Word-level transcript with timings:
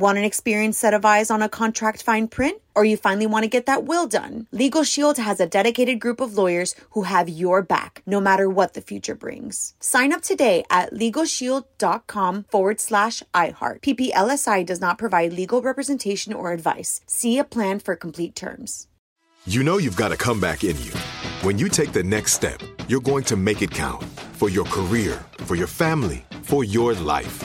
Want 0.00 0.16
an 0.16 0.24
experienced 0.24 0.80
set 0.80 0.94
of 0.94 1.04
eyes 1.04 1.30
on 1.30 1.42
a 1.42 1.48
contract 1.50 2.02
fine 2.02 2.26
print? 2.26 2.62
Or 2.74 2.86
you 2.86 2.96
finally 2.96 3.26
want 3.26 3.42
to 3.42 3.50
get 3.50 3.66
that 3.66 3.84
will 3.84 4.06
done? 4.06 4.46
Legal 4.50 4.82
Shield 4.82 5.18
has 5.18 5.40
a 5.40 5.46
dedicated 5.46 6.00
group 6.00 6.22
of 6.22 6.38
lawyers 6.38 6.74
who 6.92 7.02
have 7.02 7.28
your 7.28 7.60
back, 7.60 8.02
no 8.06 8.18
matter 8.18 8.48
what 8.48 8.72
the 8.72 8.80
future 8.80 9.14
brings. 9.14 9.74
Sign 9.78 10.14
up 10.14 10.22
today 10.22 10.64
at 10.70 10.94
LegalShield.com 10.94 12.44
forward 12.44 12.80
slash 12.80 13.22
iHeart. 13.34 13.82
PPLSI 13.82 14.64
does 14.64 14.80
not 14.80 14.96
provide 14.96 15.34
legal 15.34 15.60
representation 15.60 16.32
or 16.32 16.52
advice. 16.52 17.02
See 17.06 17.36
a 17.36 17.44
plan 17.44 17.78
for 17.78 17.94
complete 17.94 18.34
terms. 18.34 18.86
You 19.46 19.62
know 19.62 19.76
you've 19.76 19.96
got 19.96 20.12
a 20.12 20.16
comeback 20.16 20.64
in 20.64 20.82
you. 20.82 20.92
When 21.42 21.58
you 21.58 21.68
take 21.68 21.92
the 21.92 22.02
next 22.02 22.32
step, 22.32 22.62
you're 22.88 23.02
going 23.02 23.24
to 23.24 23.36
make 23.36 23.60
it 23.60 23.70
count 23.70 24.02
for 24.32 24.48
your 24.48 24.64
career, 24.64 25.22
for 25.40 25.56
your 25.56 25.66
family, 25.66 26.24
for 26.40 26.64
your 26.64 26.94
life. 26.94 27.44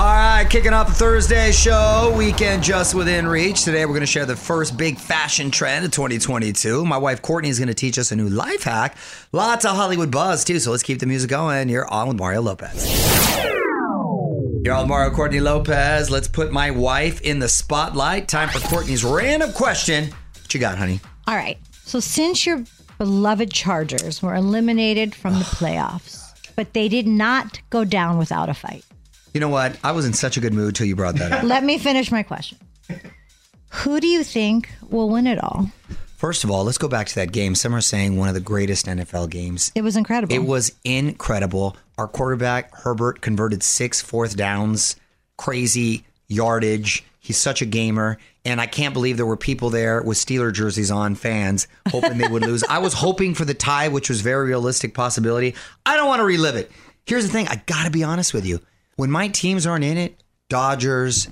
All 0.00 0.06
right, 0.06 0.46
kicking 0.48 0.72
off 0.72 0.86
the 0.86 0.94
Thursday 0.94 1.52
show, 1.52 2.14
weekend 2.16 2.62
just 2.62 2.94
within 2.94 3.28
reach. 3.28 3.64
Today 3.64 3.84
we're 3.84 3.92
going 3.92 4.00
to 4.00 4.06
share 4.06 4.24
the 4.24 4.34
first 4.34 4.78
big 4.78 4.96
fashion 4.96 5.50
trend 5.50 5.84
of 5.84 5.90
2022. 5.90 6.86
My 6.86 6.96
wife 6.96 7.20
Courtney 7.20 7.50
is 7.50 7.58
going 7.58 7.68
to 7.68 7.74
teach 7.74 7.98
us 7.98 8.10
a 8.10 8.16
new 8.16 8.30
life 8.30 8.62
hack. 8.62 8.96
Lots 9.32 9.66
of 9.66 9.76
Hollywood 9.76 10.10
buzz 10.10 10.42
too, 10.42 10.58
so 10.58 10.70
let's 10.70 10.82
keep 10.82 11.00
the 11.00 11.06
music 11.06 11.28
going. 11.28 11.68
You're 11.68 11.86
on 11.86 12.08
with 12.08 12.16
Mario 12.16 12.40
Lopez. 12.40 12.90
You're 14.64 14.72
on 14.72 14.84
with 14.84 14.88
Mario 14.88 15.10
Courtney 15.14 15.40
Lopez. 15.40 16.10
Let's 16.10 16.28
put 16.28 16.50
my 16.50 16.70
wife 16.70 17.20
in 17.20 17.38
the 17.38 17.48
spotlight. 17.50 18.26
Time 18.26 18.48
for 18.48 18.60
Courtney's 18.68 19.04
random 19.04 19.52
question. 19.52 20.14
What 20.40 20.54
you 20.54 20.60
got, 20.60 20.78
honey? 20.78 21.00
All 21.26 21.36
right. 21.36 21.58
So 21.84 22.00
since 22.00 22.46
your 22.46 22.64
beloved 22.96 23.52
Chargers 23.52 24.22
were 24.22 24.34
eliminated 24.34 25.14
from 25.14 25.34
the 25.34 25.40
playoffs, 25.44 26.22
but 26.56 26.72
they 26.72 26.88
did 26.88 27.06
not 27.06 27.60
go 27.68 27.84
down 27.84 28.16
without 28.16 28.48
a 28.48 28.54
fight. 28.54 28.82
You 29.32 29.40
know 29.40 29.48
what? 29.48 29.78
I 29.84 29.92
was 29.92 30.06
in 30.06 30.12
such 30.12 30.36
a 30.36 30.40
good 30.40 30.54
mood 30.54 30.74
till 30.74 30.86
you 30.86 30.96
brought 30.96 31.16
that 31.16 31.32
up. 31.32 31.42
Let 31.44 31.64
me 31.64 31.78
finish 31.78 32.10
my 32.10 32.22
question. 32.22 32.58
Who 33.70 34.00
do 34.00 34.06
you 34.06 34.24
think 34.24 34.68
will 34.88 35.08
win 35.08 35.26
it 35.26 35.42
all? 35.42 35.70
First 36.16 36.44
of 36.44 36.50
all, 36.50 36.64
let's 36.64 36.76
go 36.76 36.88
back 36.88 37.06
to 37.06 37.14
that 37.14 37.32
game. 37.32 37.54
Some 37.54 37.74
are 37.74 37.80
saying 37.80 38.16
one 38.16 38.28
of 38.28 38.34
the 38.34 38.40
greatest 38.40 38.86
NFL 38.86 39.30
games. 39.30 39.72
It 39.74 39.82
was 39.82 39.96
incredible. 39.96 40.34
It 40.34 40.44
was 40.44 40.72
incredible. 40.84 41.76
Our 41.96 42.08
quarterback, 42.08 42.74
Herbert, 42.74 43.20
converted 43.22 43.62
six 43.62 44.02
fourth 44.02 44.36
downs, 44.36 44.96
crazy 45.38 46.04
yardage. 46.28 47.04
He's 47.20 47.38
such 47.38 47.62
a 47.62 47.66
gamer. 47.66 48.18
And 48.44 48.60
I 48.60 48.66
can't 48.66 48.92
believe 48.92 49.16
there 49.16 49.26
were 49.26 49.36
people 49.36 49.70
there 49.70 50.02
with 50.02 50.18
Steeler 50.18 50.52
jerseys 50.52 50.90
on, 50.90 51.14
fans, 51.14 51.68
hoping 51.88 52.18
they 52.18 52.28
would 52.28 52.42
lose. 52.42 52.64
I 52.64 52.78
was 52.78 52.94
hoping 52.94 53.34
for 53.34 53.44
the 53.44 53.54
tie, 53.54 53.88
which 53.88 54.08
was 54.08 54.20
very 54.20 54.46
realistic 54.46 54.94
possibility. 54.94 55.54
I 55.86 55.96
don't 55.96 56.08
want 56.08 56.20
to 56.20 56.24
relive 56.24 56.56
it. 56.56 56.70
Here's 57.06 57.24
the 57.24 57.30
thing 57.32 57.48
I 57.48 57.62
got 57.66 57.84
to 57.84 57.90
be 57.90 58.02
honest 58.02 58.34
with 58.34 58.46
you. 58.46 58.60
When 59.00 59.10
my 59.10 59.28
teams 59.28 59.66
aren't 59.66 59.82
in 59.82 59.96
it, 59.96 60.22
Dodgers, 60.50 61.26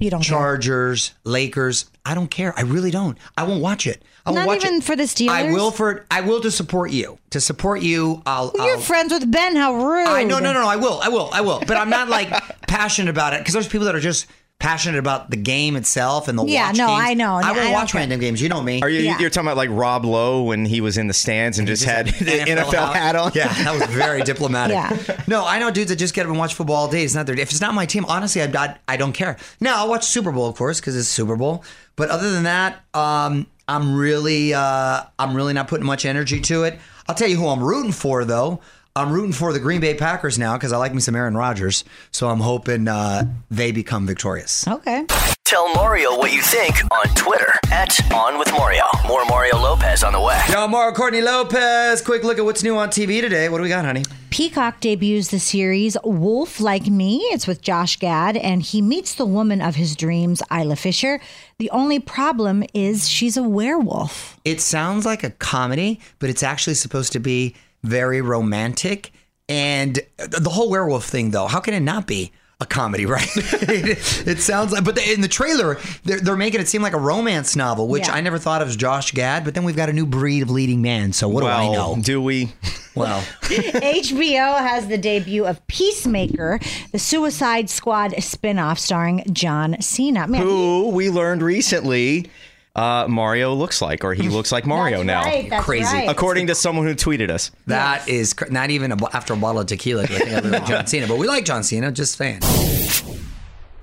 you 0.00 0.10
don't 0.10 0.22
care. 0.24 0.36
Chargers, 0.36 1.14
Lakers, 1.22 1.88
I 2.04 2.16
don't 2.16 2.26
care. 2.26 2.52
I 2.58 2.62
really 2.62 2.90
don't. 2.90 3.16
I 3.36 3.44
won't 3.44 3.62
watch 3.62 3.86
it. 3.86 4.02
I 4.26 4.30
won't 4.30 4.40
Not 4.40 4.46
watch 4.48 4.64
even 4.64 4.78
it. 4.78 4.82
for 4.84 4.96
the 4.96 5.04
Steelers? 5.04 5.28
I 5.28 5.52
will 5.52 5.70
for 5.70 6.04
I 6.10 6.22
will 6.22 6.40
to 6.40 6.50
support 6.50 6.90
you. 6.90 7.20
To 7.30 7.40
support 7.40 7.80
you, 7.80 8.22
I'll. 8.26 8.50
Well, 8.52 8.66
you're 8.66 8.74
I'll- 8.74 8.82
friends 8.82 9.12
with 9.12 9.30
Ben. 9.30 9.54
How 9.54 9.72
rude. 9.72 10.08
I 10.08 10.24
no 10.24 10.40
no 10.40 10.52
no 10.52 10.62
no. 10.62 10.66
I 10.66 10.74
will 10.74 11.00
I 11.00 11.10
will 11.10 11.30
I 11.32 11.42
will. 11.42 11.60
But 11.64 11.76
I'm 11.76 11.90
not 11.90 12.08
like 12.08 12.28
passionate 12.66 13.08
about 13.10 13.34
it 13.34 13.38
because 13.38 13.54
there's 13.54 13.68
people 13.68 13.84
that 13.84 13.94
are 13.94 14.00
just 14.00 14.26
passionate 14.62 14.98
about 14.98 15.28
the 15.28 15.36
game 15.36 15.74
itself 15.74 16.28
and 16.28 16.38
the 16.38 16.44
Yeah, 16.44 16.68
watch 16.68 16.76
no, 16.78 16.86
games. 16.86 17.02
I 17.04 17.14
know. 17.14 17.34
I 17.34 17.40
I 17.42 17.52
will 17.52 17.62
don't 17.64 17.72
watch 17.72 17.94
random 17.94 18.20
games. 18.20 18.40
You 18.40 18.48
know 18.48 18.62
me. 18.62 18.80
Are 18.80 18.88
you 18.88 19.00
Yeah. 19.00 19.18
you're 19.18 19.28
talking 19.28 19.48
about 19.48 19.56
like 19.56 19.70
Rob 19.72 20.04
Lowe 20.04 20.44
when 20.44 20.64
he 20.64 20.80
was 20.80 20.96
in 20.96 21.08
the 21.08 21.12
stands 21.14 21.58
and 21.58 21.66
just, 21.66 21.82
had 21.84 22.06
the 22.06 22.12
NFL, 22.46 22.92
hat 22.94 23.16
on? 23.16 23.32
Yeah, 23.34 23.48
that 23.64 23.74
was 23.74 23.82
very 23.90 24.22
diplomatic. 24.32 24.74
Yeah. 24.76 25.20
No, 25.26 25.44
I 25.44 25.58
know 25.58 25.72
dudes 25.72 25.90
that 25.90 25.96
just 25.96 26.14
get 26.14 26.26
up 26.26 26.30
and 26.30 26.38
watch 26.38 26.54
football 26.54 26.76
all 26.76 26.88
day. 26.88 27.02
It's 27.02 27.14
not 27.14 27.26
their. 27.26 27.38
If 27.38 27.50
it's 27.50 27.60
not 27.60 27.74
my 27.74 27.86
team, 27.86 28.04
honestly, 28.06 28.40
I, 28.40 28.46
I, 28.46 28.76
I 28.86 28.96
don't 28.96 29.12
care. 29.12 29.36
Now 29.60 29.78
I'll 29.78 29.88
watch 29.88 30.04
Super 30.04 30.30
Bowl, 30.30 30.48
of 30.48 30.54
course, 30.56 30.78
because 30.80 30.96
it's 30.96 31.08
Super 31.08 31.34
Bowl. 31.34 31.64
But 31.96 32.10
other 32.10 32.30
than 32.30 32.44
that, 32.44 32.82
um, 32.94 33.48
I'm 33.66 33.96
really, 33.96 34.54
uh, 34.54 35.02
I'm 35.18 35.34
really 35.34 35.54
not 35.54 35.66
putting 35.66 35.86
much 35.86 36.06
energy 36.06 36.40
to 36.40 36.62
it. 36.64 36.78
I'll 37.08 37.14
tell 37.16 37.28
you 37.28 37.36
who 37.36 37.48
I'm 37.48 37.62
rooting 37.62 37.92
for, 37.92 38.24
though. 38.24 38.60
I'm 38.94 39.10
rooting 39.10 39.32
for 39.32 39.54
the 39.54 39.58
Green 39.58 39.80
Bay 39.80 39.94
Packers 39.94 40.38
now 40.38 40.52
because 40.58 40.70
I 40.70 40.76
like 40.76 40.92
me 40.92 41.00
some 41.00 41.16
Aaron 41.16 41.34
Rodgers. 41.34 41.82
So 42.10 42.28
I'm 42.28 42.40
hoping 42.40 42.88
uh, 42.88 43.24
they 43.50 43.72
become 43.72 44.06
victorious. 44.06 44.68
Okay. 44.68 45.06
Tell 45.44 45.72
Mario 45.72 46.18
what 46.18 46.30
you 46.30 46.42
think 46.42 46.74
on 46.92 47.06
Twitter 47.14 47.50
at 47.70 48.12
On 48.12 48.38
With 48.38 48.52
Mario. 48.52 48.82
More 49.06 49.24
Mario 49.24 49.56
Lopez 49.56 50.04
on 50.04 50.12
the 50.12 50.20
way. 50.20 50.38
Yo, 50.50 50.68
Mario 50.68 50.94
Courtney 50.94 51.22
Lopez. 51.22 52.02
Quick 52.02 52.22
look 52.22 52.38
at 52.38 52.44
what's 52.44 52.62
new 52.62 52.76
on 52.76 52.90
TV 52.90 53.22
today. 53.22 53.48
What 53.48 53.58
do 53.58 53.62
we 53.62 53.70
got, 53.70 53.86
honey? 53.86 54.04
Peacock 54.28 54.80
debuts 54.80 55.28
the 55.28 55.40
series 55.40 55.96
Wolf 56.04 56.60
Like 56.60 56.86
Me. 56.86 57.16
It's 57.32 57.46
with 57.46 57.62
Josh 57.62 57.98
Gad, 57.98 58.36
and 58.36 58.62
he 58.62 58.82
meets 58.82 59.14
the 59.14 59.26
woman 59.26 59.62
of 59.62 59.74
his 59.74 59.96
dreams, 59.96 60.42
Isla 60.50 60.76
Fisher. 60.76 61.18
The 61.58 61.70
only 61.70 61.98
problem 61.98 62.62
is 62.74 63.08
she's 63.08 63.38
a 63.38 63.42
werewolf. 63.42 64.38
It 64.44 64.60
sounds 64.60 65.06
like 65.06 65.22
a 65.22 65.30
comedy, 65.30 65.98
but 66.18 66.28
it's 66.28 66.42
actually 66.42 66.74
supposed 66.74 67.12
to 67.12 67.20
be 67.20 67.54
very 67.82 68.20
romantic. 68.20 69.12
And 69.48 69.98
the 70.16 70.50
whole 70.50 70.70
werewolf 70.70 71.04
thing, 71.04 71.30
though, 71.30 71.46
how 71.46 71.60
can 71.60 71.74
it 71.74 71.80
not 71.80 72.06
be 72.06 72.32
a 72.60 72.64
comedy, 72.66 73.06
right? 73.06 73.28
it 73.36 74.38
sounds 74.38 74.72
like, 74.72 74.84
but 74.84 74.96
in 75.06 75.20
the 75.20 75.28
trailer, 75.28 75.78
they're, 76.04 76.20
they're 76.20 76.36
making 76.36 76.60
it 76.60 76.68
seem 76.68 76.80
like 76.80 76.92
a 76.92 76.98
romance 76.98 77.56
novel, 77.56 77.88
which 77.88 78.06
Yeah. 78.06 78.14
I 78.14 78.20
never 78.20 78.38
thought 78.38 78.62
of 78.62 78.68
as 78.68 78.76
Josh 78.76 79.10
Gad. 79.12 79.44
But 79.44 79.54
then 79.54 79.64
we've 79.64 79.76
got 79.76 79.88
a 79.88 79.92
new 79.92 80.06
breed 80.06 80.42
of 80.42 80.50
leading 80.50 80.80
man. 80.80 81.12
So 81.12 81.28
what 81.28 81.42
well, 81.44 81.58
do 81.66 81.72
I 81.72 81.74
know? 81.74 82.00
do 82.02 82.22
we? 82.22 82.52
Well, 82.94 83.20
HBO 83.42 84.58
has 84.58 84.86
the 84.86 84.98
debut 84.98 85.44
of 85.46 85.66
Peacemaker, 85.66 86.60
the 86.92 86.98
Suicide 86.98 87.68
Squad 87.70 88.12
spinoff 88.12 88.78
starring 88.78 89.24
John 89.32 89.80
Cena. 89.80 90.28
Man, 90.28 90.42
Who 90.42 90.90
we 90.90 91.10
learned 91.10 91.42
recently 91.42 92.30
uh, 92.74 93.06
Mario 93.08 93.52
looks 93.54 93.82
like, 93.82 94.02
or 94.04 94.14
he 94.14 94.28
looks 94.28 94.50
like 94.52 94.64
Mario 94.66 94.98
that's 94.98 95.06
now. 95.06 95.22
right, 95.24 95.50
that's 95.50 95.64
Crazy. 95.64 95.84
right. 95.94 96.08
According 96.08 96.46
to 96.48 96.54
someone 96.54 96.86
who 96.86 96.94
tweeted 96.94 97.30
us. 97.30 97.50
that 97.66 98.08
is 98.08 98.32
cr- 98.34 98.50
not 98.50 98.70
even 98.70 98.92
a, 98.92 98.96
after 99.14 99.34
a 99.34 99.36
bottle 99.36 99.60
of 99.60 99.66
tequila. 99.66 100.06
do 100.06 100.14
I 100.14 100.18
think 100.18 100.44
like 100.52 100.66
John 100.66 100.86
Cena, 100.86 101.06
but 101.06 101.18
we 101.18 101.26
like 101.28 101.44
John 101.44 101.62
Cena. 101.62 101.92
Just 101.92 102.16
saying. 102.16 102.40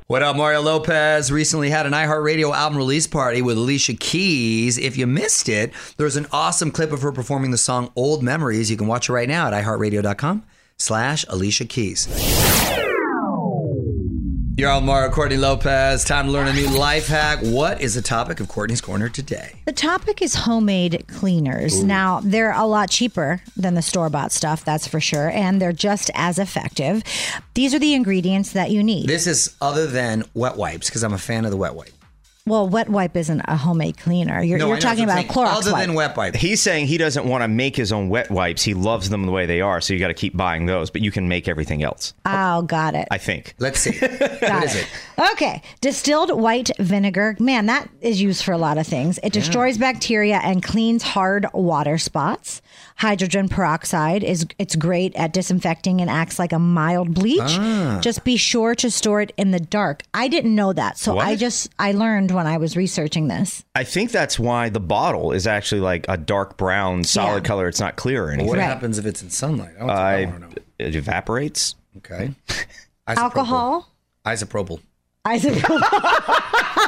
What 0.07 0.23
up, 0.23 0.35
Mario 0.35 0.61
Lopez? 0.61 1.31
Recently 1.31 1.69
had 1.69 1.85
an 1.85 1.91
iHeartRadio 1.93 2.51
album 2.55 2.79
release 2.79 3.05
party 3.05 3.43
with 3.43 3.57
Alicia 3.59 3.93
Keys. 3.93 4.79
If 4.79 4.97
you 4.97 5.05
missed 5.05 5.47
it, 5.47 5.71
there's 5.97 6.15
an 6.15 6.25
awesome 6.31 6.71
clip 6.71 6.91
of 6.91 7.03
her 7.03 7.11
performing 7.11 7.51
the 7.51 7.59
song 7.59 7.91
Old 7.95 8.23
Memories. 8.23 8.71
You 8.71 8.77
can 8.77 8.87
watch 8.87 9.07
it 9.07 9.13
right 9.13 9.27
now 9.29 9.45
at 9.47 9.53
iHeartRadio.com 9.63 10.43
slash 10.77 11.25
Alicia 11.29 11.65
Keys. 11.65 12.07
You're 14.59 14.71
on 14.71 14.85
Mario 14.85 15.09
Courtney 15.09 15.37
Lopez. 15.37 16.03
Time 16.03 16.25
to 16.25 16.31
learn 16.33 16.49
a 16.49 16.51
new 16.51 16.67
life 16.67 17.07
hack. 17.07 17.39
What 17.41 17.79
is 17.79 17.95
the 17.95 18.01
topic 18.01 18.41
of 18.41 18.49
Courtney's 18.49 18.81
Corner 18.81 19.07
today? 19.07 19.53
The 19.63 19.71
topic 19.71 20.21
is 20.21 20.35
homemade 20.35 21.05
cleaners. 21.07 21.81
Now, 21.81 22.19
they're 22.21 22.51
a 22.51 22.65
lot 22.65 22.89
cheaper 22.89 23.41
than 23.55 23.75
the 23.75 23.81
store 23.81 24.09
bought 24.09 24.33
stuff, 24.33 24.65
that's 24.65 24.85
for 24.85 24.99
sure, 24.99 25.29
and 25.29 25.61
they're 25.61 25.71
just 25.71 26.11
as 26.13 26.39
effective. 26.39 27.03
These 27.53 27.73
are 27.73 27.79
the 27.79 27.93
ingredients 27.93 28.51
that 28.51 28.69
you 28.69 28.83
need. 28.83 29.07
This 29.07 29.27
is 29.27 29.55
other 29.61 29.87
than 29.87 30.25
wet 30.33 30.57
wipes 30.57 30.89
because 30.89 31.05
I'm 31.05 31.13
a 31.13 31.17
fan 31.17 31.45
of 31.45 31.51
the 31.51 31.57
wet 31.57 31.73
wipe. 31.73 31.93
Well, 32.49 32.67
wet 32.67 32.89
wipe 32.89 33.15
isn't 33.15 33.41
a 33.47 33.55
homemade 33.55 33.97
cleaner. 33.97 34.41
You're, 34.41 34.57
No, 34.57 34.67
you're 34.67 34.77
talking 34.77 35.05
what 35.05 35.11
I'm 35.17 35.25
about 35.25 35.31
a 35.31 35.33
saying. 35.33 35.47
Clorox 35.47 35.57
Other 35.59 35.71
wipe. 35.71 35.85
than 35.85 35.95
wet 35.95 36.17
wipe. 36.17 36.35
He's 36.35 36.61
saying 36.61 36.87
he 36.87 36.97
doesn't 36.97 37.25
want 37.25 37.43
to 37.43 37.47
make 37.47 37.75
his 37.75 37.91
own 37.91 38.09
wet 38.09 38.29
wipes. 38.31 38.63
He 38.63 38.73
loves 38.73 39.09
them 39.09 39.25
the 39.25 39.31
way 39.31 39.45
they 39.45 39.61
are, 39.61 39.79
so 39.79 39.93
you 39.93 39.99
got 39.99 40.07
to 40.09 40.13
keep 40.13 40.35
buying 40.35 40.65
those. 40.65 40.89
But 40.89 41.01
you 41.01 41.11
can 41.11 41.27
make 41.29 41.47
everything 41.47 41.83
else. 41.83 42.13
oh, 42.25 42.63
got 42.63 42.95
it. 42.95 43.07
I 43.11 43.19
think. 43.19 43.53
Let's 43.59 43.79
see. 43.79 43.91
Got 43.99 44.11
what 44.41 44.63
is 44.63 44.75
it? 44.75 44.87
Okay. 45.33 45.61
Distilled 45.81 46.31
white 46.39 46.71
vinegar. 46.79 47.35
Man, 47.39 47.67
that 47.67 47.89
is 48.01 48.21
used 48.21 48.43
for 48.43 48.51
a 48.51 48.57
lot 48.57 48.77
of 48.77 48.87
things. 48.87 49.19
It 49.23 49.31
destroys 49.31 49.77
bacteria 49.77 50.37
and 50.43 50.63
cleans 50.63 51.03
hard 51.03 51.45
water 51.53 51.97
spots. 51.97 52.61
Hydrogen 52.99 53.47
peroxide 53.47 54.23
is 54.25 54.45
it's 54.57 54.75
great 54.75 55.15
at 55.15 55.31
disinfecting 55.31 56.01
and 56.01 56.09
acts 56.09 56.37
like 56.37 56.51
a 56.51 56.59
mild 56.59 57.13
bleach. 57.13 57.39
Ah. 57.41 57.99
Just 58.01 58.25
be 58.25 58.35
sure 58.35 58.75
to 58.75 58.91
store 58.91 59.21
it 59.21 59.31
in 59.37 59.51
the 59.51 59.59
dark. 59.59 60.03
I 60.13 60.27
didn't 60.27 60.53
know 60.53 60.73
that. 60.73 60.97
So 60.97 61.17
I 61.17 61.37
just 61.37 61.69
I 61.79 61.93
learned 61.93 62.31
when 62.31 62.45
I 62.45 62.57
was 62.57 62.75
researching 62.75 63.29
this. 63.29 63.63
I 63.73 63.85
think 63.85 64.11
that's 64.11 64.37
why 64.37 64.67
the 64.67 64.81
bottle 64.81 65.31
is 65.31 65.47
actually 65.47 65.79
like 65.79 66.05
a 66.09 66.17
dark 66.17 66.57
brown, 66.57 67.05
solid 67.05 67.43
Yeah. 67.43 67.47
color. 67.47 67.67
It's 67.69 67.79
not 67.79 67.95
clear 67.95 68.25
or 68.25 68.31
anything. 68.31 68.47
What 68.49 68.57
Right. 68.57 68.65
happens 68.65 68.97
if 68.97 69.05
it's 69.05 69.23
in 69.23 69.29
sunlight? 69.29 69.75
I, 69.77 69.79
don't- 69.79 69.89
I 69.89 70.21
I, 70.21 70.25
want 70.25 70.35
to 70.35 70.39
know. 70.49 70.53
it 70.77 70.95
evaporates. 70.95 71.75
Okay. 71.99 72.33
Isopropyl. 73.07 73.17
Alcohol. 73.17 73.89
Isopropyl. 74.25 74.79
Isopropyl. 75.25 75.79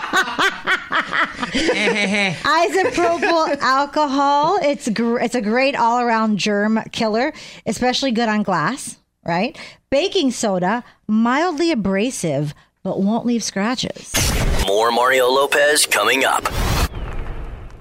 Eh, 1.53 1.69
eh, 1.73 2.33
eh. 2.33 2.33
Isopropyl 2.35 3.57
alcohol. 3.61 4.57
It's 4.61 4.87
gr- 4.89 5.19
it's 5.19 5.35
a 5.35 5.41
great 5.41 5.75
all 5.75 5.99
around 5.99 6.37
germ 6.37 6.79
killer, 6.91 7.33
especially 7.65 8.11
good 8.11 8.29
on 8.29 8.43
glass. 8.43 8.97
Right. 9.25 9.57
Baking 9.89 10.31
soda, 10.31 10.83
mildly 11.07 11.71
abrasive, 11.71 12.53
but 12.83 13.01
won't 13.01 13.25
leave 13.25 13.43
scratches. 13.43 14.11
More 14.65 14.91
Mario 14.91 15.27
Lopez 15.27 15.85
coming 15.85 16.23
up. 16.25 16.47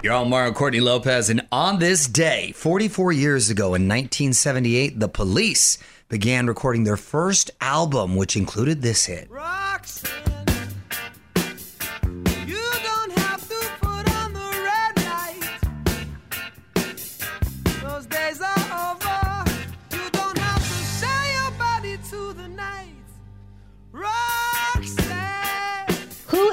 You're 0.03 0.13
on 0.13 0.29
Mario 0.29 0.51
Courtney 0.51 0.79
Lopez, 0.81 1.29
and 1.29 1.47
on 1.51 1.77
this 1.79 2.07
day, 2.07 2.51
44 2.53 3.11
years 3.11 3.49
ago 3.51 3.67
in 3.75 3.87
1978, 3.87 4.99
the 4.99 5.07
police 5.07 5.77
began 6.09 6.47
recording 6.47 6.83
their 6.83 6.97
first 6.97 7.51
album, 7.61 8.15
which 8.15 8.35
included 8.35 8.81
this 8.81 9.05
hit. 9.05 9.29
Roxanne, 9.29 10.30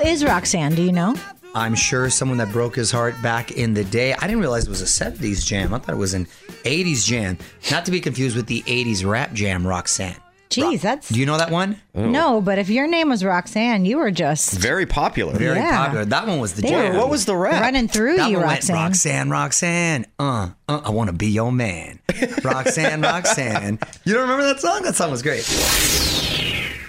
is 0.09 0.25
Roxanne? 0.25 0.75
Do 0.75 0.83
you 0.83 0.93
know? 0.93 1.15
I'm 1.55 1.75
sure 1.75 2.09
someone 2.11 2.39
that 2.39 2.51
broke 2.53 2.77
his 2.77 2.91
heart 2.91 3.15
back 3.23 3.53
in 3.53 3.75
the 3.75 3.85
day. 3.85 4.13
I 4.15 4.21
didn't 4.27 4.41
realize 4.41 4.65
it 4.67 4.71
was 4.71 4.83
a 4.83 4.85
70s 4.85 5.45
jam. 5.45 5.75
I 5.75 5.79
thought 5.79 5.95
it 5.95 5.99
was 5.99 6.15
an 6.15 6.27
80s 6.65 7.05
jam. 7.07 7.39
Not 7.71 7.85
to 7.87 7.91
be 7.91 8.01
confused 8.01 8.37
with 8.37 8.47
the 8.47 8.63
80s 8.63 9.05
rap 9.09 9.33
jam, 9.33 9.67
Roxanne. 9.67 10.17
Geez, 10.51 10.81
that's 10.81 11.11
Do 11.11 11.21
you 11.21 11.27
know 11.27 11.37
that 11.37 11.51
one? 11.51 11.79
no. 11.95 12.41
But 12.41 12.59
if 12.59 12.71
your 12.71 12.87
name 12.87 13.11
was 13.11 13.23
Roxanne, 13.23 13.85
you 13.85 13.99
were 13.99 14.11
just 14.11 14.55
Very 14.59 14.87
popular. 14.87 15.35
Very 15.35 15.57
Yeah. 15.59 15.77
popular. 15.77 16.05
That 16.07 16.27
one 16.27 16.39
was 16.39 16.55
the 16.55 16.63
They 16.63 16.69
jam. 16.71 16.95
were 16.95 17.01
What 17.01 17.11
was 17.11 17.27
the 17.27 17.37
rap? 17.37 17.61
running 17.61 17.87
through 17.89 18.17
That 18.17 18.31
you, 18.31 18.39
one 18.39 18.47
Roxanne. 18.47 18.77
went 18.77 18.85
Roxanne, 18.89 19.31
Roxanne. 19.31 20.07
Uh, 20.19 20.49
uh, 20.69 20.81
I 20.85 20.91
want 20.91 21.09
to 21.09 21.13
be 21.13 21.27
your 21.29 21.53
man. 21.53 21.99
Roxanne, 22.43 23.03
Roxanne. 23.03 23.79
You 24.05 24.15
don't 24.15 24.23
remember 24.23 24.45
that 24.45 24.61
song? 24.61 24.83
That 24.85 24.97
song 24.97 25.11
was 25.11 25.23
great. 25.23 25.45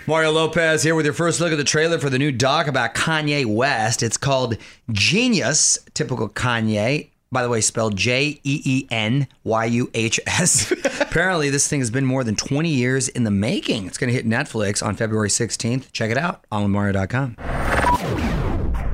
Mario 0.10 0.32
Lopez 0.32 0.82
here 0.82 0.96
with 0.96 1.06
your 1.06 1.14
first 1.14 1.40
look 1.40 1.52
at 1.52 1.60
the 1.60 1.64
trailer 1.64 2.00
for 2.00 2.10
the 2.10 2.18
new 2.18 2.32
doc 2.32 2.66
about 2.66 2.96
Kanye 2.96 3.46
West. 3.46 4.02
It's 4.02 4.18
called 4.18 4.58
Genius, 4.92 5.78
typical 5.94 6.28
Kanye. 6.28 7.10
By 7.32 7.44
the 7.44 7.50
way, 7.50 7.62
spelled 7.62 7.96
J 7.96 8.40
E 8.44 8.62
E 8.66 8.88
N 8.90 9.28
Y 9.44 9.66
U 9.66 9.92
H 9.94 10.20
S. 10.26 10.72
Apparently, 11.00 11.52
this 11.52 11.68
thing 11.68 11.80
has 11.80 11.92
been 11.92 12.06
more 12.06 12.24
than 12.24 12.36
20 12.36 12.70
years 12.70 13.08
in 13.08 13.24
the 13.24 13.30
making. 13.30 13.86
It's 13.86 14.00
going 14.00 14.08
to 14.08 14.16
hit 14.16 14.28
Netflix 14.28 14.84
on 14.84 14.96
February 14.96 15.30
16th. 15.30 15.92
Check 15.92 16.10
it 16.10 16.18
out 16.18 16.44
on 16.52 16.72
Mario.com. 16.72 17.36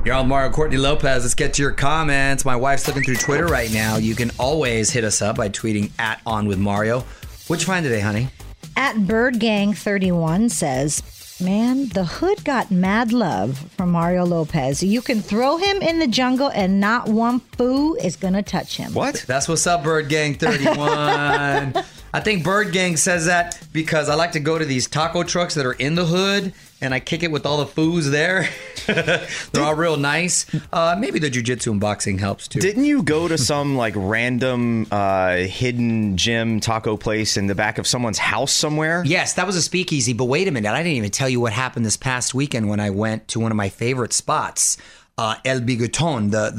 You're 0.04 0.16
on 0.16 0.28
Mario 0.28 0.50
Courtney 0.50 0.76
Lopez. 0.76 1.22
Let's 1.22 1.32
get 1.32 1.54
to 1.54 1.62
your 1.62 1.72
comments. 1.72 2.44
My 2.44 2.56
wife's 2.56 2.86
looking 2.86 3.04
through 3.04 3.16
Twitter 3.16 3.46
right 3.46 3.72
now. 3.72 3.96
You 3.96 4.14
can 4.14 4.32
always 4.38 4.90
hit 4.90 5.02
us 5.02 5.22
up 5.22 5.38
by 5.38 5.48
tweeting 5.48 5.92
at 5.98 6.20
On 6.26 6.46
With 6.46 6.58
Mario. 6.58 7.06
What'd 7.46 7.62
you 7.62 7.66
find 7.66 7.82
today, 7.82 8.00
honey? 8.00 8.28
At 8.76 8.96
BirdGang31 8.96 10.50
says, 10.50 11.02
Man, 11.40 11.88
the 11.88 12.04
hood 12.04 12.44
got 12.44 12.70
mad 12.70 13.12
love 13.12 13.58
from 13.76 13.90
Mario 13.90 14.24
Lopez. 14.24 14.82
You 14.82 15.02
can 15.02 15.20
throw 15.20 15.56
him 15.56 15.82
in 15.82 15.98
the 15.98 16.06
jungle 16.06 16.50
and 16.54 16.80
not 16.80 17.08
one 17.08 17.40
foo 17.40 17.94
is 17.96 18.16
going 18.16 18.34
to 18.34 18.42
touch 18.42 18.76
him. 18.76 18.94
What? 18.94 19.24
That's 19.26 19.48
what's 19.48 19.66
up, 19.66 19.82
Bird 19.82 20.08
Gang 20.08 20.34
31. 20.34 20.76
I 22.14 22.20
think 22.20 22.44
Bird 22.44 22.72
Gang 22.72 22.96
says 22.96 23.26
that 23.26 23.58
because 23.72 24.08
I 24.08 24.14
like 24.14 24.32
to 24.32 24.40
go 24.40 24.58
to 24.58 24.64
these 24.64 24.86
taco 24.86 25.22
trucks 25.22 25.54
that 25.54 25.66
are 25.66 25.74
in 25.74 25.94
the 25.94 26.06
hood 26.06 26.54
and 26.80 26.92
I 26.92 27.00
kick 27.00 27.22
it 27.22 27.30
with 27.30 27.46
all 27.46 27.58
the 27.58 27.66
foos 27.66 28.10
there. 28.10 28.48
They're 28.86 29.64
all 29.64 29.74
real 29.74 29.96
nice. 29.96 30.46
Uh, 30.72 30.96
maybe 30.98 31.18
the 31.18 31.30
jujitsu 31.30 31.72
and 31.72 31.80
boxing 31.80 32.18
helps 32.18 32.48
too. 32.48 32.60
Didn't 32.60 32.84
you 32.84 33.02
go 33.02 33.28
to 33.28 33.38
some 33.38 33.76
like 33.76 33.94
random 33.96 34.86
uh, 34.90 35.36
hidden 35.36 36.16
gym 36.16 36.60
taco 36.60 36.96
place 36.96 37.36
in 37.36 37.46
the 37.46 37.54
back 37.54 37.78
of 37.78 37.86
someone's 37.86 38.18
house 38.18 38.52
somewhere? 38.52 39.02
Yes, 39.06 39.34
that 39.34 39.46
was 39.46 39.56
a 39.56 39.62
speakeasy. 39.62 40.12
But 40.12 40.26
wait 40.26 40.48
a 40.48 40.50
minute, 40.50 40.70
I 40.70 40.82
didn't 40.82 40.96
even 40.96 41.10
tell 41.10 41.28
you 41.28 41.40
what 41.40 41.52
happened 41.52 41.86
this 41.86 41.96
past 41.96 42.34
weekend 42.34 42.68
when 42.68 42.80
I 42.80 42.90
went 42.90 43.28
to 43.28 43.40
one 43.40 43.50
of 43.50 43.56
my 43.56 43.68
favorite 43.68 44.12
spots, 44.12 44.76
uh, 45.18 45.36
El 45.44 45.60
Bigoton, 45.60 46.30
the 46.30 46.52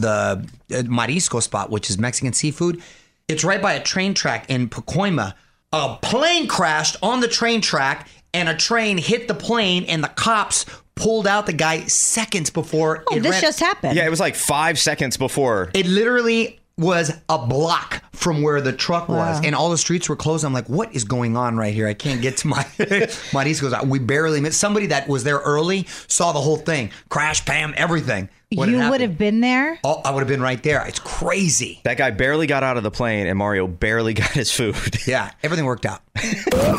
the 0.70 0.80
uh, 0.80 0.82
marisco 0.84 1.42
spot, 1.42 1.70
which 1.70 1.90
is 1.90 1.98
Mexican 1.98 2.34
seafood. 2.34 2.82
It's 3.28 3.44
right 3.44 3.62
by 3.62 3.74
a 3.74 3.84
train 3.84 4.14
track 4.14 4.50
in 4.50 4.70
Pacoima. 4.70 5.34
A 5.74 5.98
plane 6.02 6.48
crashed 6.48 6.96
on 7.04 7.20
the 7.20 7.28
train 7.28 7.60
track, 7.60 8.08
and 8.38 8.48
a 8.48 8.56
train 8.56 8.98
hit 8.98 9.28
the 9.28 9.34
plane, 9.34 9.84
and 9.86 10.04
the 10.04 10.08
cops 10.10 10.66
pulled 10.96 11.28
out 11.28 11.46
the 11.48 11.54
guy 11.54 11.82
seconds 11.86 12.50
before. 12.50 13.04
Oh, 13.10 13.16
it 13.18 13.22
this 13.22 13.32
ran- 13.34 13.42
just 13.42 13.60
happened. 13.60 13.96
Yeah, 13.96 14.06
it 14.06 14.10
was 14.10 14.20
like 14.20 14.36
five 14.36 14.78
seconds 14.80 15.18
before. 15.18 15.70
it 15.74 15.86
literally 15.88 16.60
was 16.80 17.12
a 17.28 17.44
block 17.48 18.04
from 18.14 18.44
where 18.44 18.62
the 18.62 18.72
truck 18.72 19.10
was, 19.10 19.44
and 19.44 19.56
all 19.56 19.72
the 19.72 19.78
streets 19.80 20.08
were 20.08 20.16
closed. 20.16 20.46
I'm 20.46 20.54
like, 20.54 20.68
what 20.70 20.96
is 20.96 21.04
going 21.04 21.36
on 21.36 21.58
right 21.58 21.74
here? 21.74 21.88
I 21.88 21.96
can't 21.96 22.22
get 22.22 22.38
to 22.38 22.48
my 22.48 22.64
mariscos. 22.78 23.88
We 23.88 23.98
barely 24.00 24.42
missed. 24.42 24.60
Somebody 24.60 24.86
that 24.88 25.08
was 25.08 25.24
there 25.24 25.38
early 25.40 25.88
saw 26.08 26.32
the 26.34 26.40
whole 26.42 26.58
thing, 26.58 26.92
crash, 27.10 27.44
bam, 27.46 27.74
everything. 27.78 28.30
What 28.54 28.70
you 28.70 28.90
would 28.90 29.02
have 29.02 29.18
been 29.18 29.42
there? 29.42 29.78
Oh, 29.84 30.02
I 30.06 30.12
would 30.12 30.22
have 30.22 30.30
been 30.30 30.42
right 30.42 30.62
there. 30.64 30.86
It's 30.88 31.00
crazy. 31.00 31.82
That 31.84 31.98
guy 31.98 32.12
barely 32.12 32.48
got 32.48 32.64
out 32.64 32.78
of 32.78 32.84
the 32.84 32.92
plane, 32.92 33.28
and 33.28 33.38
Mario 33.38 33.68
barely 33.68 34.14
got 34.16 34.32
his 34.32 34.52
food. 34.52 35.06
Yeah, 35.06 35.32
everything 35.44 35.66
worked 35.66 35.86
out. 35.86 36.02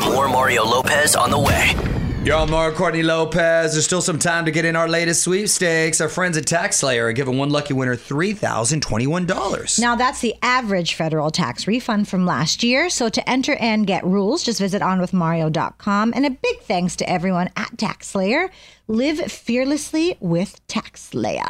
More 0.01 0.27
Mario 0.27 0.65
Lopez 0.65 1.15
on 1.15 1.29
the 1.29 1.37
way. 1.39 2.08
You're 2.29 2.37
on 2.37 2.51
Mario 2.51 2.77
Courtney 2.77 3.01
Lopez. 3.01 3.71
There's 3.71 3.85
still 3.85 4.03
some 4.03 4.19
time 4.19 4.45
to 4.45 4.51
get 4.51 4.63
in 4.63 4.75
our 4.75 4.87
latest 4.87 5.23
sweepstakes. 5.23 5.99
Our 5.99 6.09
friends 6.09 6.37
at 6.37 6.45
Tax 6.45 6.77
Slayer 6.77 7.07
are 7.07 7.11
giving 7.11 7.39
one 7.39 7.49
lucky 7.49 7.73
winner 7.73 7.95
$3,021. 7.95 9.79
Now, 9.79 9.95
that's 9.95 10.21
the 10.21 10.35
average 10.43 10.93
federal 10.93 11.31
tax 11.31 11.65
refund 11.65 12.07
from 12.07 12.27
last 12.27 12.61
year. 12.61 12.91
So, 12.91 13.09
to 13.09 13.27
enter 13.27 13.55
and 13.55 13.87
get 13.87 14.05
rules, 14.05 14.43
just 14.43 14.59
visit 14.59 14.83
onwithmario.com. 14.83 16.13
And 16.15 16.23
a 16.23 16.29
big 16.29 16.59
thanks 16.59 16.95
to 16.97 17.09
everyone 17.09 17.49
at 17.55 17.75
TaxSlayer. 17.77 18.51
Live 18.87 19.17
fearlessly 19.31 20.15
with 20.19 20.61
TaxSlayer. 20.67 21.49